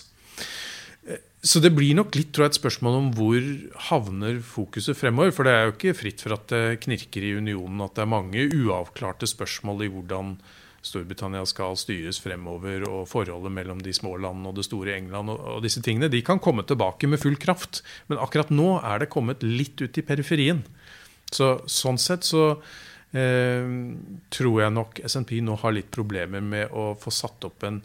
Så 1.41 1.57
det 1.57 1.71
blir 1.73 1.95
nok 1.97 2.13
litt 2.13 2.29
tror 2.35 2.45
jeg, 2.45 2.53
et 2.53 2.59
spørsmål 2.59 2.95
om 2.99 3.05
hvor 3.17 3.45
havner 3.89 4.37
fokuset 4.45 4.97
fremover. 4.97 5.33
For 5.33 5.47
det 5.47 5.53
er 5.55 5.63
jo 5.65 5.73
ikke 5.73 5.95
fritt 5.97 6.21
for 6.21 6.35
at 6.35 6.51
det 6.53 6.81
knirker 6.83 7.25
i 7.25 7.35
unionen, 7.39 7.81
at 7.81 7.95
det 7.97 8.03
er 8.03 8.11
mange 8.13 8.43
uavklarte 8.53 9.29
spørsmål 9.29 9.87
i 9.87 9.89
hvordan 9.89 10.35
Storbritannia 10.85 11.41
skal 11.49 11.75
styres 11.77 12.17
fremover, 12.21 12.85
og 12.89 13.07
forholdet 13.09 13.53
mellom 13.53 13.81
de 13.85 13.93
små 13.93 14.15
landene 14.21 14.49
og 14.49 14.57
det 14.57 14.65
store 14.65 14.95
England 14.97 15.33
og, 15.33 15.59
disse 15.65 15.81
tingene. 15.85 16.09
De 16.13 16.21
kan 16.25 16.41
komme 16.41 16.65
tilbake 16.65 17.09
med 17.09 17.21
full 17.21 17.37
kraft, 17.41 17.81
men 18.09 18.21
akkurat 18.21 18.53
nå 18.53 18.75
er 18.79 19.01
det 19.01 19.11
kommet 19.13 19.45
litt 19.45 19.81
ut 19.81 19.97
i 19.97 20.05
periferien. 20.05 20.61
Så, 21.31 21.55
sånn 21.69 22.01
sett 22.01 22.25
så 22.27 22.45
eh, 23.17 23.65
tror 24.33 24.61
jeg 24.61 24.75
nok 24.77 25.01
SNP 25.05 25.39
nå 25.45 25.57
har 25.61 25.73
litt 25.73 25.89
problemer 25.93 26.43
med 26.43 26.73
å 26.73 26.91
få 27.01 27.13
satt 27.13 27.49
opp 27.49 27.65
en, 27.65 27.81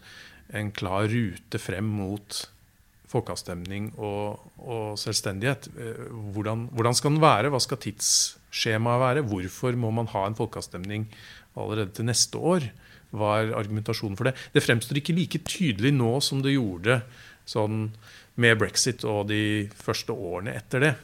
en 0.52 0.72
klar 0.76 1.08
rute 1.12 1.60
frem 1.62 1.88
mot 2.00 2.42
folkeavstemning 3.10 3.92
og, 4.02 4.42
og 4.62 4.98
selvstendighet. 5.00 5.68
Eh, 5.76 6.02
hvordan, 6.34 6.66
hvordan, 6.74 6.98
skal 6.98 7.14
den 7.14 7.22
være? 7.22 7.52
Hva 7.52 7.60
skal 7.62 7.80
tidsskjemaet 7.82 9.02
være? 9.02 9.26
Hvorfor 9.30 9.78
må 9.78 9.92
man 9.94 10.10
ha 10.14 10.26
en 10.26 10.38
folkeavstemning 10.38 11.08
allerede 11.56 11.94
til 11.96 12.08
neste 12.08 12.38
år? 12.38 12.68
Hva 13.16 13.38
er 13.40 13.56
argumentasjonen 13.56 14.18
for 14.18 14.28
det? 14.28 14.36
Det 14.52 14.64
fremstår 14.64 15.00
ikke 15.00 15.16
like 15.16 15.42
tydelig 15.46 15.94
nå 15.94 16.16
som 16.24 16.42
det 16.44 16.56
gjorde 16.56 17.00
sånn 17.46 17.90
med 18.42 18.58
brexit 18.60 19.04
og 19.08 19.28
de 19.30 19.68
første 19.78 20.12
årene 20.12 20.56
etter 20.58 20.82
det. 20.82 20.96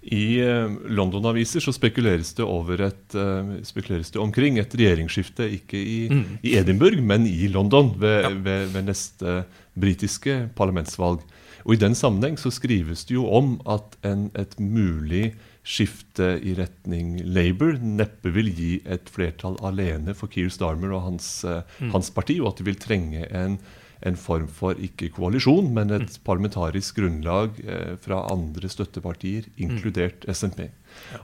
I 0.00 0.40
eh, 0.40 0.76
London-aviser 0.96 1.60
så 1.60 1.74
spekuleres 1.76 2.32
det, 2.38 2.46
et, 2.86 3.16
uh, 3.20 3.50
spekuleres 3.68 4.08
det, 4.08 4.20
omkring 4.22 4.56
et 4.56 4.72
regjeringsskifte 4.72 5.44
ikke 5.58 5.76
i, 5.76 5.98
mm. 6.08 6.22
i 6.40 6.54
Edinburgh, 6.56 7.02
men 7.04 7.26
i 7.28 7.50
London 7.52 7.92
ved, 8.00 8.22
ja. 8.24 8.30
ved, 8.32 8.70
ved 8.72 8.88
neste 8.88 9.42
britiske 9.80 10.42
parlamentsvalg. 10.58 11.22
Og 11.66 11.74
I 11.74 11.80
den 11.80 11.96
sammenheng 11.98 12.38
så 12.40 12.52
skrives 12.54 13.04
det 13.08 13.18
jo 13.18 13.26
om 13.36 13.58
at 13.68 13.98
en, 14.06 14.30
et 14.38 14.56
mulig 14.60 15.34
skifte 15.66 16.38
i 16.40 16.54
retning 16.56 17.18
Labour 17.20 17.76
neppe 17.84 18.32
vil 18.32 18.48
gi 18.56 18.70
et 18.88 19.10
flertall 19.12 19.58
alene 19.66 20.16
for 20.16 20.32
Keir 20.32 20.48
Starmer 20.52 20.94
og 20.96 21.04
hans, 21.04 21.28
uh, 21.44 21.60
mm. 21.82 21.92
hans 21.92 22.08
parti, 22.16 22.38
og 22.40 22.54
at 22.54 22.62
de 22.62 22.68
vil 22.70 22.80
trenge 22.80 23.28
en 23.28 23.60
en 24.06 24.16
form 24.16 24.46
for 24.52 24.78
ikke 24.80 25.10
koalisjon, 25.12 25.70
men 25.76 25.92
et 25.92 26.06
mm. 26.06 26.20
parlamentarisk 26.24 27.00
grunnlag 27.00 27.58
eh, 27.60 27.96
fra 28.00 28.22
andre 28.32 28.70
støttepartier, 28.72 29.48
mm. 29.50 29.56
inkludert 29.66 30.24
SNP. 30.28 30.62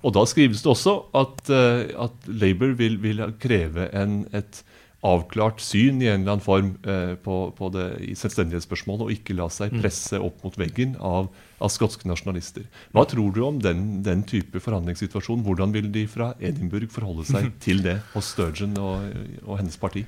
Og 0.02 0.12
Da 0.16 0.24
skrives 0.28 0.62
det 0.64 0.72
også 0.72 0.96
at, 1.16 1.44
eh, 1.48 1.94
at 2.06 2.28
Labour 2.28 2.76
vil, 2.76 3.00
vil, 3.02 3.24
kreve 3.40 3.88
en, 3.96 4.24
et 4.36 4.62
avklart 5.06 5.62
syn 5.62 6.00
i 6.02 6.08
en 6.10 6.22
eller 6.22 6.36
annen 6.36 6.44
form 6.44 6.72
eh, 6.88 7.14
på, 7.22 7.36
på, 7.56 7.70
det 7.74 7.86
i 8.06 8.14
selvstendighetsspørsmålet, 8.18 9.06
og 9.06 9.14
ikke 9.14 9.36
la 9.38 9.48
seg 9.52 9.74
mm. 9.74 9.82
presse 9.84 10.20
opp 10.22 10.42
mot 10.44 10.58
veggen 10.60 10.96
av, 10.98 11.30
av 11.62 11.72
skotske 11.72 12.08
nasjonalister. 12.10 12.66
Hva 12.96 13.06
tror 13.10 13.34
du 13.34 13.42
om 13.46 13.60
den, 13.62 14.02
den, 14.06 14.24
type 14.26 14.62
forhandlingssituasjon? 14.62 15.44
Hvordan 15.46 15.74
vil 15.76 15.90
de 15.94 16.06
fra 16.10 16.32
Edinburgh 16.40 16.90
forholde 16.92 17.26
seg 17.28 17.52
til 17.66 17.84
det 17.86 18.00
hos 18.14 18.32
Sturgeon 18.34 18.76
og, 18.82 19.06
og 19.46 19.60
hennes 19.60 19.78
parti? 19.80 20.06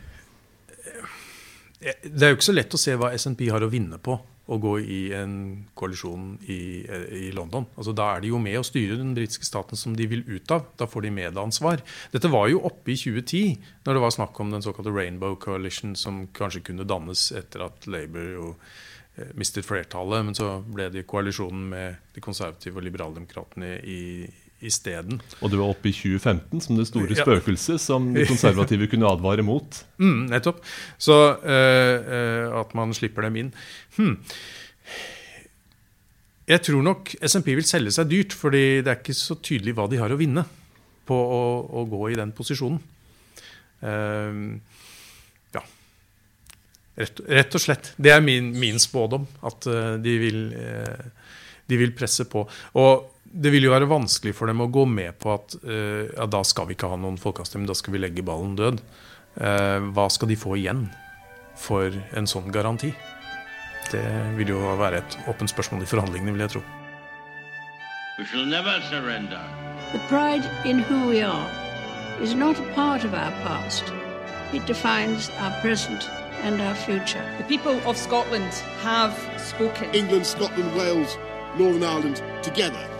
Det 1.78 2.24
er 2.24 2.32
jo 2.32 2.38
ikke 2.38 2.50
så 2.50 2.56
lett 2.56 2.74
å 2.74 2.80
se 2.80 2.96
hva 2.98 3.12
SNP 3.14 3.46
har 3.52 3.62
å 3.62 3.70
vinne 3.70 4.00
på 4.02 4.18
å 4.48 4.56
gå 4.62 4.72
i 4.80 4.98
en 5.16 5.32
koalisjon 5.76 6.30
i, 6.48 6.61
i, 6.88 7.28
London. 7.37 7.66
Altså, 7.76 7.92
da 7.96 8.06
er 8.14 8.24
de 8.24 8.30
jo 8.32 8.40
med 8.40 8.56
å 8.56 8.64
styre 8.64 8.96
den 8.96 9.12
britiske 9.16 9.44
staten 9.44 9.76
som 9.76 9.96
de 9.96 10.06
vil 10.08 10.24
ut 10.28 10.54
av. 10.54 10.70
Da 10.80 10.88
får 10.88 11.04
de 11.04 11.12
medansvar. 11.18 11.82
Dette 12.14 12.30
var 12.32 12.48
jo 12.48 12.62
oppe 12.64 12.94
i 12.94 12.98
2010, 12.98 13.58
når 13.84 13.98
det 13.98 14.04
var 14.06 14.14
snakk 14.16 14.40
om 14.40 14.54
den 14.54 14.64
såkalte 14.64 14.94
Rainbow 14.94 15.37
Coalition, 15.40 15.92
som 16.00 16.24
kanskje 16.37 16.64
kunne 16.70 16.88
dannes 16.88 17.28
etter 17.37 17.66
at 17.66 17.88
Labour 17.92 18.30
jo 18.32 18.50
eh, 19.18 19.34
mistet 19.37 19.68
flertallet. 19.68 20.24
Men 20.30 20.38
så 20.38 20.54
ble 20.64 20.88
det 20.96 21.04
koalisjonen 21.11 21.68
med 21.74 22.12
de 22.16 22.24
konservative 22.24 22.80
og 22.80 22.88
liberaldemokratene 22.88 23.74
i, 23.84 24.02
isteden. 24.64 25.21
Og 25.38 25.53
du 25.53 25.59
var 25.61 25.71
oppe 25.71 25.90
i 25.90 25.94
2015 25.94 26.64
som 26.64 26.79
det 26.79 26.88
store 26.88 27.14
ja. 27.14 27.79
som 27.79 28.09
de 28.14 28.27
konservative 28.27 28.88
kunne 28.90 29.11
advare 29.11 29.44
mot. 29.47 29.85
Mm, 29.99 30.29
nettopp. 30.31 30.61
Så 30.99 31.14
uh, 31.42 32.61
at 32.61 32.75
man 32.79 32.92
slipper 32.94 33.25
dem 33.27 33.37
inn. 33.40 33.49
Hmm. 33.97 34.12
Jeg 36.49 36.62
tror 36.68 36.85
nok 36.87 37.11
SMP 37.18 37.51
vil 37.59 37.66
selge 37.66 37.90
seg 37.97 38.07
dyrt, 38.09 38.37
fordi 38.37 38.79
det 38.87 38.92
er 38.92 39.01
ikke 39.01 39.16
så 39.16 39.37
tydelig 39.42 39.75
hva 39.75 39.88
de 39.90 39.99
har 39.99 40.14
å 40.14 40.18
vinne 40.21 40.44
på 41.09 41.18
å, 41.18 41.42
å 41.81 41.85
gå 41.90 42.12
i 42.12 42.16
den 42.21 42.31
posisjonen. 42.37 42.79
Uh, 43.83 44.55
ja. 45.57 45.64
Rett, 47.03 47.27
rett, 47.27 47.59
og 47.59 47.64
slett. 47.66 47.92
Det 47.99 48.14
er 48.14 48.23
min, 48.25 48.53
min 48.55 48.79
spådom. 48.83 49.27
At 49.51 49.66
uh, 49.66 49.97
de, 49.99 50.16
vil, 50.23 50.42
de 51.66 51.83
vil 51.83 51.94
presse 51.99 52.29
på. 52.31 52.47
Og 52.79 53.17
det 53.33 53.53
vil 53.53 53.67
jo 53.67 53.75
være 53.75 53.88
vanskelig 53.91 54.33
for 54.37 54.49
dem 54.49 54.62
å 54.64 54.71
gå 54.73 54.85
med 54.88 55.19
på 55.21 55.35
at 55.35 55.55
uh, 55.64 56.09
ja, 56.09 56.27
da 56.31 56.41
skal 56.47 56.69
vi 56.69 56.77
ikke 56.77 56.91
ha 56.91 56.97
noen 57.01 57.19
folkeavstemning, 57.21 57.69
da 57.69 57.77
skal 57.77 57.95
vi 57.95 58.01
legge 58.03 58.25
ballen 58.25 58.57
død. 58.59 58.81
Uh, 59.38 59.85
hva 59.95 60.09
skal 60.11 60.33
de 60.33 60.38
få 60.38 60.57
igjen 60.59 60.88
for 61.59 61.93
en 62.17 62.29
sånn 62.31 62.51
garanti? 62.55 62.95
Det 63.93 64.05
vil 64.37 64.53
jo 64.53 64.75
være 64.81 65.03
et 65.03 65.17
åpent 65.31 65.53
spørsmål 65.53 65.85
i 65.85 65.88
forhandlingene, 65.88 66.35
vil 66.37 66.45
jeg 66.47 66.57
tro. 66.57 66.64
We 68.19 68.27
shall 68.27 68.47
never 68.49 68.81
surrender. 68.91 69.41
The 69.93 70.01
pride 70.09 70.45
in 70.64 70.81
who 70.81 71.09
we 71.09 71.23
are 71.23 71.49
is 72.21 72.35
not 72.35 72.59
a 72.59 72.67
part 72.75 73.05
of 73.05 73.14
our 73.14 73.33
past. 73.45 73.93
It 74.53 74.67
defines 74.67 75.31
our 75.38 75.53
present 75.62 76.09
and 76.43 76.61
our 76.61 76.75
future. 76.75 77.25
The 77.38 77.45
people 77.45 77.79
of 77.87 77.97
Scotland 77.97 78.53
have 78.83 79.14
spoken. 79.38 79.95
England, 79.95 80.27
Scotland, 80.27 80.75
Wales, 80.77 81.17
Northern 81.57 81.85
Ireland, 81.85 82.23
together 82.43 82.97